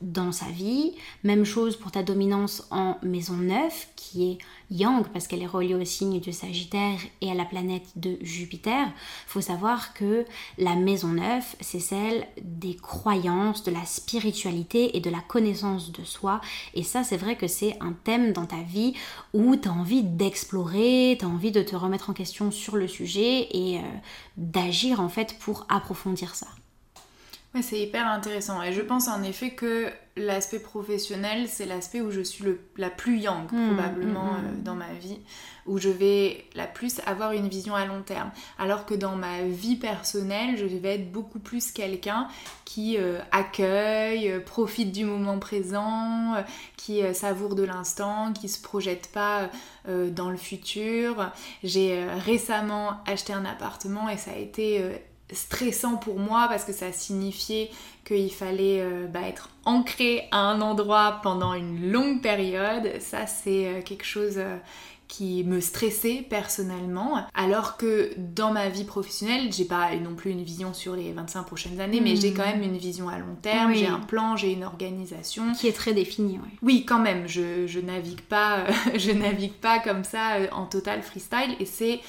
dans 0.00 0.32
sa 0.32 0.46
vie. 0.46 0.92
Même 1.24 1.44
chose 1.44 1.76
pour 1.76 1.90
ta 1.90 2.02
dominance 2.02 2.66
en 2.70 2.96
maison 3.02 3.34
9, 3.34 3.88
qui 3.96 4.30
est 4.30 4.38
Yang, 4.70 5.08
parce 5.08 5.26
qu'elle 5.26 5.42
est 5.42 5.46
reliée 5.46 5.74
au 5.74 5.84
signe 5.84 6.20
de 6.20 6.30
Sagittaire 6.30 6.98
et 7.20 7.30
à 7.30 7.34
la 7.34 7.44
planète 7.44 7.86
de 7.96 8.16
Jupiter. 8.22 8.88
faut 9.26 9.40
savoir 9.40 9.94
que 9.94 10.24
la 10.58 10.76
maison 10.76 11.08
9, 11.08 11.56
c'est 11.60 11.80
celle 11.80 12.26
des 12.42 12.76
croyances, 12.76 13.64
de 13.64 13.72
la 13.72 13.84
spiritualité 13.84 14.96
et 14.96 15.00
de 15.00 15.10
la 15.10 15.20
connaissance 15.20 15.92
de 15.92 16.04
soi. 16.04 16.40
Et 16.74 16.82
ça, 16.82 17.02
c'est 17.02 17.16
vrai 17.16 17.36
que 17.36 17.46
c'est 17.46 17.76
un 17.80 17.92
thème 17.92 18.32
dans 18.32 18.46
ta 18.46 18.62
vie 18.62 18.94
où 19.34 19.56
tu 19.56 19.68
as 19.68 19.72
envie 19.72 20.02
d'explorer, 20.02 21.16
tu 21.18 21.24
as 21.24 21.28
envie 21.28 21.52
de 21.52 21.62
te 21.62 21.76
remettre 21.76 22.10
en 22.10 22.12
question 22.12 22.50
sur 22.50 22.76
le 22.76 22.88
sujet 22.88 23.48
et 23.50 23.78
euh, 23.78 23.82
d'agir 24.36 25.00
en 25.00 25.08
fait 25.08 25.38
pour 25.38 25.66
approfondir 25.68 26.34
ça. 26.34 26.46
Ouais, 27.52 27.62
c'est 27.62 27.80
hyper 27.80 28.06
intéressant. 28.06 28.62
Et 28.62 28.72
je 28.72 28.80
pense 28.80 29.08
en 29.08 29.24
effet 29.24 29.50
que 29.50 29.90
l'aspect 30.16 30.60
professionnel, 30.60 31.48
c'est 31.48 31.66
l'aspect 31.66 32.00
où 32.00 32.12
je 32.12 32.20
suis 32.20 32.44
le, 32.44 32.60
la 32.76 32.90
plus 32.90 33.18
yang, 33.18 33.50
mmh, 33.50 33.74
probablement, 33.74 34.24
mmh, 34.24 34.42
mmh. 34.42 34.46
Euh, 34.46 34.62
dans 34.62 34.74
ma 34.76 34.92
vie, 34.92 35.18
où 35.66 35.78
je 35.78 35.88
vais 35.88 36.44
la 36.54 36.68
plus 36.68 37.00
avoir 37.06 37.32
une 37.32 37.48
vision 37.48 37.74
à 37.74 37.86
long 37.86 38.02
terme. 38.02 38.30
Alors 38.56 38.86
que 38.86 38.94
dans 38.94 39.16
ma 39.16 39.42
vie 39.42 39.74
personnelle, 39.74 40.58
je 40.58 40.64
vais 40.64 40.94
être 40.94 41.10
beaucoup 41.10 41.40
plus 41.40 41.72
quelqu'un 41.72 42.28
qui 42.64 42.98
euh, 42.98 43.18
accueille, 43.32 44.30
euh, 44.30 44.38
profite 44.38 44.92
du 44.92 45.04
moment 45.04 45.40
présent, 45.40 46.36
qui 46.76 47.02
savoure 47.14 47.56
de 47.56 47.64
l'instant, 47.64 48.32
qui 48.32 48.48
se 48.48 48.62
projette 48.62 49.08
pas 49.08 49.50
dans 49.86 50.30
le 50.30 50.36
futur. 50.36 51.30
J'ai 51.64 52.04
récemment 52.04 52.98
acheté 53.06 53.32
un 53.32 53.44
appartement 53.44 54.08
et 54.08 54.16
ça 54.16 54.32
a 54.32 54.36
été 54.36 54.82
stressant 55.32 55.96
pour 55.96 56.18
moi 56.18 56.46
parce 56.48 56.64
que 56.64 56.72
ça 56.72 56.92
signifiait 56.92 57.70
qu'il 58.04 58.32
fallait 58.32 58.80
euh, 58.80 59.06
bah, 59.06 59.20
être 59.26 59.50
ancré 59.64 60.28
à 60.32 60.38
un 60.38 60.60
endroit 60.60 61.20
pendant 61.22 61.54
une 61.54 61.90
longue 61.90 62.20
période. 62.20 63.00
Ça, 63.00 63.26
c'est 63.26 63.66
euh, 63.66 63.82
quelque 63.82 64.04
chose 64.04 64.34
euh, 64.36 64.56
qui 65.06 65.44
me 65.44 65.60
stressait 65.60 66.24
personnellement. 66.28 67.24
Alors 67.34 67.76
que 67.76 68.12
dans 68.16 68.52
ma 68.52 68.68
vie 68.68 68.84
professionnelle, 68.84 69.52
j'ai 69.52 69.64
pas 69.64 69.94
non 69.96 70.14
plus 70.14 70.30
une 70.30 70.42
vision 70.42 70.72
sur 70.72 70.94
les 70.94 71.12
25 71.12 71.42
prochaines 71.44 71.80
années, 71.80 72.00
mais 72.00 72.16
j'ai 72.16 72.32
quand 72.32 72.46
même 72.46 72.62
une 72.62 72.78
vision 72.78 73.08
à 73.08 73.18
long 73.18 73.36
terme, 73.42 73.74
j'ai 73.74 73.88
un 73.88 73.98
plan, 73.98 74.36
j'ai 74.36 74.52
une 74.52 74.64
organisation. 74.64 75.52
Qui 75.52 75.66
est 75.66 75.72
très 75.72 75.94
définie, 75.94 76.38
oui. 76.42 76.58
Oui, 76.62 76.84
quand 76.86 77.00
même, 77.00 77.26
je, 77.26 77.66
je 77.66 77.80
navigue 77.80 78.20
pas, 78.20 78.64
je 78.96 79.10
navigue 79.10 79.54
pas 79.54 79.80
comme 79.80 80.04
ça 80.04 80.36
en 80.52 80.66
total 80.66 81.02
freestyle 81.02 81.56
et 81.58 81.66
c'est 81.66 82.00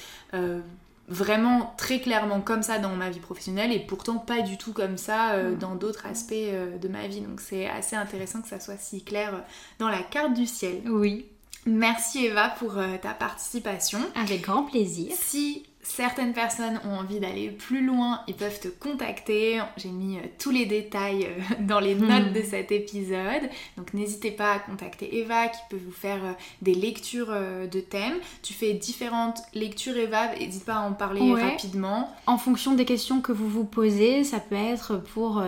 vraiment 1.12 1.74
très 1.76 2.00
clairement 2.00 2.40
comme 2.40 2.62
ça 2.62 2.78
dans 2.78 2.96
ma 2.96 3.10
vie 3.10 3.20
professionnelle 3.20 3.72
et 3.72 3.78
pourtant 3.78 4.16
pas 4.16 4.40
du 4.40 4.56
tout 4.56 4.72
comme 4.72 4.96
ça 4.96 5.32
euh, 5.32 5.52
mm. 5.52 5.58
dans 5.58 5.74
d'autres 5.74 6.06
aspects 6.06 6.32
euh, 6.32 6.78
de 6.78 6.88
ma 6.88 7.06
vie. 7.06 7.20
Donc 7.20 7.40
c'est 7.40 7.68
assez 7.68 7.96
intéressant 7.96 8.42
que 8.42 8.48
ça 8.48 8.60
soit 8.60 8.78
si 8.78 9.04
clair 9.04 9.44
dans 9.78 9.88
la 9.88 10.02
carte 10.02 10.34
du 10.34 10.46
ciel. 10.46 10.82
Oui. 10.86 11.26
Merci 11.64 12.26
Eva 12.26 12.48
pour 12.58 12.74
ta 13.02 13.14
participation. 13.14 14.00
Avec 14.16 14.40
grand 14.40 14.64
plaisir. 14.64 15.12
Si 15.16 15.62
certaines 15.82 16.32
personnes 16.32 16.80
ont 16.84 16.98
envie 16.98 17.18
d'aller 17.18 17.50
plus 17.50 17.84
loin, 17.84 18.20
ils 18.28 18.34
peuvent 18.34 18.60
te 18.60 18.68
contacter. 18.68 19.60
J'ai 19.76 19.90
mis 19.90 20.16
euh, 20.16 20.22
tous 20.38 20.50
les 20.50 20.64
détails 20.64 21.26
euh, 21.26 21.54
dans 21.60 21.80
les 21.80 21.94
notes 21.94 22.30
hmm. 22.30 22.32
de 22.32 22.42
cet 22.42 22.72
épisode. 22.72 23.50
Donc 23.76 23.92
n'hésitez 23.92 24.30
pas 24.30 24.52
à 24.52 24.58
contacter 24.60 25.18
Eva 25.18 25.48
qui 25.48 25.60
peut 25.70 25.80
vous 25.84 25.92
faire 25.92 26.24
euh, 26.24 26.32
des 26.62 26.74
lectures 26.74 27.32
de 27.32 27.80
thèmes. 27.80 28.16
Tu 28.42 28.52
fais 28.52 28.72
différentes 28.74 29.40
lectures 29.54 29.96
Eva, 29.96 30.34
n'hésite 30.36 30.64
pas 30.64 30.74
à 30.74 30.80
en 30.80 30.92
parler 30.92 31.32
rapidement. 31.34 32.14
En 32.26 32.38
fonction 32.38 32.74
des 32.74 32.84
questions 32.84 33.20
que 33.20 33.32
vous 33.32 33.48
vous 33.48 33.64
posez, 33.64 34.24
ça 34.24 34.38
peut 34.38 34.54
être 34.54 35.02
pour 35.14 35.42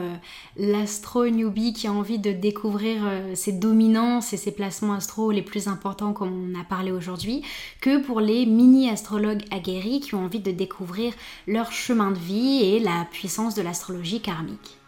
l'astro 0.57 1.29
newbie 1.29 1.73
qui 1.73 1.87
a 1.87 1.92
envie 1.92 2.18
de 2.18 2.33
découvrir 2.33 3.03
ses 3.35 3.53
dominances 3.53 4.33
et 4.33 4.37
ses 4.37 4.53
placements 4.53 4.94
astro 4.94 5.31
les 5.31 5.42
plus 5.42 5.68
importants 5.68 6.12
comme 6.12 6.55
on 6.55 6.61
a 6.61 6.64
parlé 6.64 6.90
aujourd'hui, 6.90 7.42
que 7.81 7.99
pour 7.99 8.20
les 8.20 8.47
mini 8.47 8.90
astrologues 8.90 9.44
aguerris 9.51 10.01
qui 10.01 10.14
ont 10.14 10.23
envie 10.24 10.40
de 10.40 10.50
découvrir 10.50 11.12
leur 11.46 11.72
chemin 11.72 12.10
de 12.10 12.18
vie 12.18 12.62
et 12.64 12.80
la 12.80 13.06
puissance 13.10 13.54
de 13.54 13.62
l'astrologie 13.62 14.20
karmique. 14.20 14.78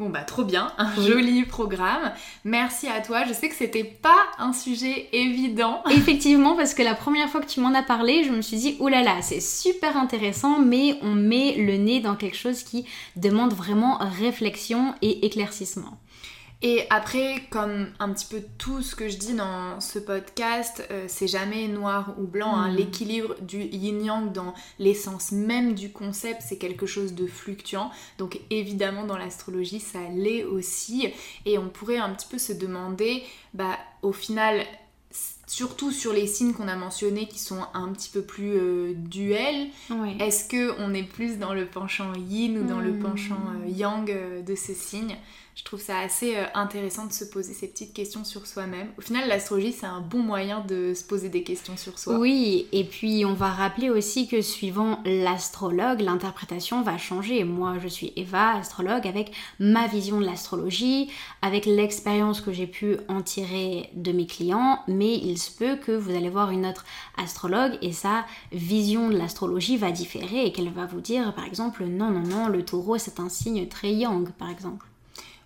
Bon 0.00 0.10
bah 0.10 0.22
trop 0.22 0.42
bien, 0.42 0.72
un 0.76 0.92
joli 0.96 1.44
programme. 1.44 2.12
Merci 2.44 2.88
à 2.88 3.00
toi. 3.00 3.24
Je 3.28 3.32
sais 3.32 3.48
que 3.48 3.54
c'était 3.54 3.84
pas 3.84 4.18
un 4.38 4.52
sujet 4.52 5.08
évident. 5.12 5.84
Effectivement, 5.90 6.56
parce 6.56 6.74
que 6.74 6.82
la 6.82 6.96
première 6.96 7.28
fois 7.28 7.40
que 7.40 7.46
tu 7.46 7.60
m'en 7.60 7.72
as 7.74 7.82
parlé, 7.84 8.24
je 8.24 8.30
me 8.30 8.42
suis 8.42 8.56
dit 8.56 8.76
oh 8.80 8.88
là 8.88 9.04
là, 9.04 9.22
c'est 9.22 9.40
super 9.40 9.96
intéressant, 9.96 10.58
mais 10.58 10.98
on 11.02 11.14
met 11.14 11.54
le 11.54 11.76
nez 11.76 12.00
dans 12.00 12.16
quelque 12.16 12.36
chose 12.36 12.64
qui 12.64 12.86
demande 13.14 13.52
vraiment 13.52 13.98
réflexion 14.00 14.94
et 15.00 15.26
éclaircissement. 15.26 15.96
Et 16.66 16.86
après, 16.88 17.42
comme 17.50 17.88
un 17.98 18.10
petit 18.14 18.24
peu 18.24 18.42
tout 18.56 18.80
ce 18.80 18.96
que 18.96 19.10
je 19.10 19.18
dis 19.18 19.34
dans 19.34 19.80
ce 19.80 19.98
podcast, 19.98 20.82
euh, 20.90 21.04
c'est 21.08 21.26
jamais 21.26 21.68
noir 21.68 22.14
ou 22.18 22.26
blanc. 22.26 22.56
Hein. 22.56 22.72
Hmm. 22.72 22.76
L'équilibre 22.76 23.34
du 23.42 23.60
yin-yang 23.60 24.32
dans 24.32 24.54
l'essence 24.78 25.30
même 25.30 25.74
du 25.74 25.92
concept, 25.92 26.40
c'est 26.40 26.56
quelque 26.56 26.86
chose 26.86 27.12
de 27.12 27.26
fluctuant. 27.26 27.90
Donc 28.16 28.40
évidemment, 28.48 29.04
dans 29.04 29.18
l'astrologie, 29.18 29.78
ça 29.78 29.98
l'est 30.14 30.44
aussi. 30.44 31.06
Et 31.44 31.58
on 31.58 31.68
pourrait 31.68 31.98
un 31.98 32.08
petit 32.14 32.28
peu 32.30 32.38
se 32.38 32.54
demander, 32.54 33.22
bah 33.52 33.76
au 34.00 34.12
final, 34.12 34.64
surtout 35.46 35.92
sur 35.92 36.14
les 36.14 36.26
signes 36.26 36.54
qu'on 36.54 36.68
a 36.68 36.76
mentionnés 36.76 37.28
qui 37.28 37.40
sont 37.40 37.60
un 37.74 37.92
petit 37.92 38.08
peu 38.08 38.22
plus 38.22 38.56
euh, 38.56 38.94
duels, 38.96 39.68
est-ce 40.18 40.48
que 40.48 40.72
on 40.80 40.94
est 40.94 41.02
plus 41.02 41.38
dans 41.38 41.52
le 41.52 41.66
penchant 41.66 42.14
yin 42.14 42.56
ou 42.56 42.64
dans 42.64 42.80
le 42.80 42.92
hmm. 42.92 43.00
penchant 43.00 43.40
euh, 43.62 43.68
yang 43.68 44.10
de 44.46 44.54
ce 44.54 44.72
signe 44.72 45.18
je 45.54 45.62
trouve 45.62 45.80
ça 45.80 46.00
assez 46.00 46.36
euh, 46.36 46.46
intéressant 46.54 47.06
de 47.06 47.12
se 47.12 47.24
poser 47.24 47.54
ces 47.54 47.68
petites 47.68 47.92
questions 47.92 48.24
sur 48.24 48.44
soi-même. 48.46 48.88
Au 48.98 49.00
final, 49.00 49.28
l'astrologie, 49.28 49.72
c'est 49.72 49.86
un 49.86 50.00
bon 50.00 50.18
moyen 50.18 50.60
de 50.60 50.94
se 50.94 51.04
poser 51.04 51.28
des 51.28 51.44
questions 51.44 51.76
sur 51.76 51.96
soi. 51.98 52.18
Oui, 52.18 52.66
et 52.72 52.82
puis 52.82 53.24
on 53.24 53.34
va 53.34 53.50
rappeler 53.50 53.88
aussi 53.88 54.26
que 54.26 54.42
suivant 54.42 54.98
l'astrologue, 55.04 56.00
l'interprétation 56.00 56.82
va 56.82 56.98
changer. 56.98 57.44
Moi, 57.44 57.76
je 57.80 57.86
suis 57.86 58.12
Eva, 58.16 58.56
astrologue, 58.56 59.06
avec 59.06 59.32
ma 59.60 59.86
vision 59.86 60.20
de 60.20 60.26
l'astrologie, 60.26 61.08
avec 61.40 61.66
l'expérience 61.66 62.40
que 62.40 62.52
j'ai 62.52 62.66
pu 62.66 62.96
en 63.08 63.22
tirer 63.22 63.90
de 63.94 64.10
mes 64.10 64.26
clients, 64.26 64.80
mais 64.88 65.14
il 65.14 65.38
se 65.38 65.52
peut 65.52 65.76
que 65.76 65.92
vous 65.92 66.16
allez 66.16 66.30
voir 66.30 66.50
une 66.50 66.66
autre 66.66 66.84
astrologue 67.16 67.78
et 67.80 67.92
sa 67.92 68.24
vision 68.50 69.08
de 69.08 69.16
l'astrologie 69.16 69.76
va 69.76 69.92
différer 69.92 70.46
et 70.46 70.52
qu'elle 70.52 70.72
va 70.72 70.86
vous 70.86 71.00
dire, 71.00 71.32
par 71.34 71.44
exemple, 71.44 71.84
non, 71.84 72.10
non, 72.10 72.22
non, 72.22 72.48
le 72.48 72.64
taureau, 72.64 72.98
c'est 72.98 73.20
un 73.20 73.28
signe 73.28 73.68
très 73.68 73.92
yang, 73.92 74.28
par 74.32 74.50
exemple. 74.50 74.86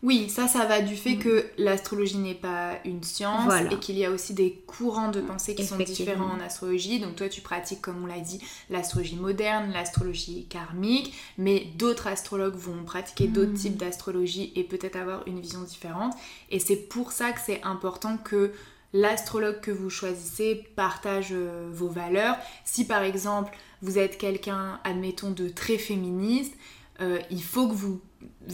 Oui, 0.03 0.29
ça, 0.29 0.47
ça 0.47 0.65
va 0.65 0.81
du 0.81 0.95
fait 0.95 1.17
mm. 1.17 1.19
que 1.19 1.47
l'astrologie 1.59 2.19
n'est 2.19 2.35
pas 2.35 2.79
une 2.85 3.03
science 3.03 3.53
et 3.71 3.77
qu'il 3.79 3.99
y 3.99 4.05
a 4.05 4.11
aussi 4.11 4.33
des 4.33 4.63
courants 4.67 5.11
de 5.11 5.21
pensée 5.21 5.55
qui 5.55 5.65
sont 5.65 5.77
différents 5.77 6.31
en 6.31 6.41
astrologie. 6.41 7.01
Donc 7.01 7.17
toi, 7.17 7.29
tu 7.29 7.41
pratiques, 7.41 7.81
comme 7.81 8.05
on 8.05 8.07
l'a 8.07 8.21
dit, 8.21 8.41
l'astrologie 8.71 9.17
moderne, 9.17 9.73
l'astrologie 9.73 10.47
karmique, 10.49 11.15
mais 11.37 11.67
d'autres 11.77 12.07
astrologues 12.07 12.55
vont 12.55 12.85
pratiquer 12.85 13.27
d'autres 13.27 13.53
mm. 13.53 13.59
types 13.59 13.77
d'astrologie 13.77 14.53
et 14.55 14.63
peut-être 14.63 14.97
avoir 14.97 15.27
une 15.27 15.41
vision 15.41 15.63
différente. 15.63 16.15
Et 16.51 16.61
c'est 16.61 16.77
pour 16.77 17.11
ça 17.11 17.33
que 17.33 17.41
c'est 17.45 17.61
important 17.65 18.19
que 18.19 18.53
l'astrologue 18.93 19.61
que 19.61 19.71
vous 19.71 19.91
choisissez 19.91 20.65
partage 20.77 21.29
euh, 21.33 21.69
vos 21.73 21.89
valeurs. 21.89 22.37
Si 22.65 22.87
par 22.87 23.03
exemple 23.03 23.57
vous 23.83 23.99
êtes 23.99 24.19
quelqu'un, 24.19 24.81
admettons, 24.85 25.31
de 25.31 25.49
très 25.49 25.79
féministe, 25.79 26.55
il 27.01 27.43
faut 27.43 27.69
que 27.69 27.75
vous 27.75 28.01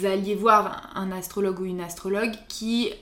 alliez 0.04 0.34
voir 0.34 0.90
un 0.94 1.12
astrologue 1.12 1.60
ou 1.60 1.64
une 1.64 1.80
astrologue 1.80 2.34
qui 2.48 2.92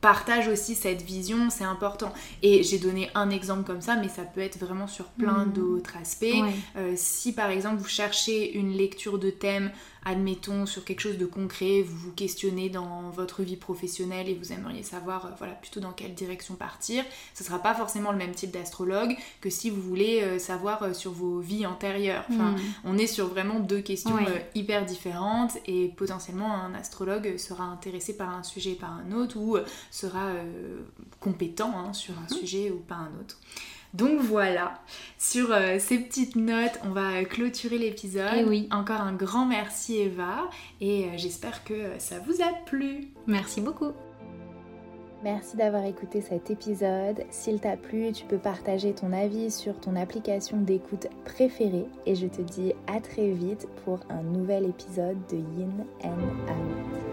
partage 0.00 0.48
aussi 0.48 0.74
cette 0.74 1.02
vision, 1.02 1.50
c'est 1.50 1.64
important. 1.64 2.12
Et 2.42 2.62
j'ai 2.62 2.78
donné 2.78 3.10
un 3.14 3.30
exemple 3.30 3.64
comme 3.64 3.82
ça, 3.82 3.96
mais 3.96 4.08
ça 4.08 4.22
peut 4.22 4.40
être 4.40 4.58
vraiment 4.58 4.86
sur 4.86 5.06
plein 5.06 5.44
hmm. 5.44 5.52
d'autres 5.52 5.96
aspects. 5.96 6.26
Euh, 6.76 6.94
si 6.96 7.32
par 7.32 7.50
exemple 7.50 7.76
vous 7.76 7.88
cherchez 7.88 8.56
une 8.56 8.72
lecture 8.72 9.18
de 9.18 9.30
thème 9.30 9.70
admettons, 10.04 10.64
sur 10.64 10.84
quelque 10.84 11.00
chose 11.00 11.18
de 11.18 11.26
concret, 11.26 11.82
vous 11.82 11.96
vous 11.96 12.12
questionnez 12.12 12.70
dans 12.70 13.10
votre 13.10 13.42
vie 13.42 13.56
professionnelle 13.56 14.30
et 14.30 14.34
vous 14.34 14.50
aimeriez 14.52 14.82
savoir, 14.82 15.26
euh, 15.26 15.28
voilà, 15.36 15.52
plutôt 15.52 15.80
dans 15.80 15.92
quelle 15.92 16.14
direction 16.14 16.54
partir, 16.54 17.04
ce 17.34 17.44
sera 17.44 17.58
pas 17.58 17.74
forcément 17.74 18.10
le 18.10 18.16
même 18.16 18.34
type 18.34 18.50
d'astrologue 18.50 19.14
que 19.42 19.50
si 19.50 19.68
vous 19.68 19.82
voulez 19.82 20.22
euh, 20.22 20.38
savoir 20.38 20.94
sur 20.94 21.12
vos 21.12 21.40
vies 21.40 21.66
antérieures. 21.66 22.24
Enfin, 22.30 22.52
hmm. 22.52 22.60
on 22.84 22.96
est 22.98 23.06
sur 23.06 23.26
vraiment 23.26 23.60
deux 23.60 23.80
questions 23.80 24.16
hyper 24.54 24.86
différentes 24.86 25.58
et 25.66 25.88
potentiellement 25.88 26.52
un 26.52 26.74
astrologue 26.74 27.36
sera 27.36 27.64
intéressé 27.64 28.16
par 28.16 28.30
un 28.30 28.42
sujet 28.42 28.72
par 28.72 28.92
un 28.92 29.12
autre 29.12 29.36
ou 29.36 29.58
sera 29.90 30.30
compétent 31.20 31.72
hein, 31.76 31.92
sur 31.92 32.14
un 32.18 32.34
hmm. 32.34 32.38
sujet 32.38 32.70
ou 32.70 32.78
pas 32.78 32.96
un 32.96 33.12
autre. 33.20 33.38
Donc 33.92 34.20
voilà, 34.20 34.80
sur 35.18 35.52
euh, 35.52 35.78
ces 35.80 35.98
petites 35.98 36.36
notes, 36.36 36.78
on 36.84 36.90
va 36.90 37.24
clôturer 37.24 37.78
l'épisode. 37.78 38.34
Et 38.36 38.40
eh 38.40 38.44
oui. 38.44 38.68
Encore 38.70 39.00
un 39.00 39.12
grand 39.12 39.46
merci 39.46 39.98
Eva 39.98 40.48
et 40.80 41.06
euh, 41.06 41.08
j'espère 41.16 41.64
que 41.64 41.74
ça 41.98 42.16
vous 42.20 42.40
a 42.40 42.52
plu. 42.66 43.08
Merci 43.26 43.60
beaucoup. 43.60 43.92
Merci 45.22 45.56
d'avoir 45.56 45.84
écouté 45.84 46.22
cet 46.22 46.50
épisode. 46.50 47.24
S'il 47.30 47.60
t'a 47.60 47.76
plu, 47.76 48.10
tu 48.12 48.24
peux 48.24 48.38
partager 48.38 48.94
ton 48.94 49.12
avis 49.12 49.50
sur 49.50 49.78
ton 49.78 49.96
application 49.96 50.58
d'écoute 50.58 51.08
préférée 51.26 51.86
et 52.06 52.14
je 52.14 52.26
te 52.26 52.40
dis 52.40 52.72
à 52.86 53.00
très 53.00 53.30
vite 53.30 53.68
pour 53.84 54.00
un 54.08 54.22
nouvel 54.22 54.64
épisode 54.64 55.18
de 55.30 55.36
Yin 55.36 55.84
and 56.04 56.22
Out. 56.48 57.09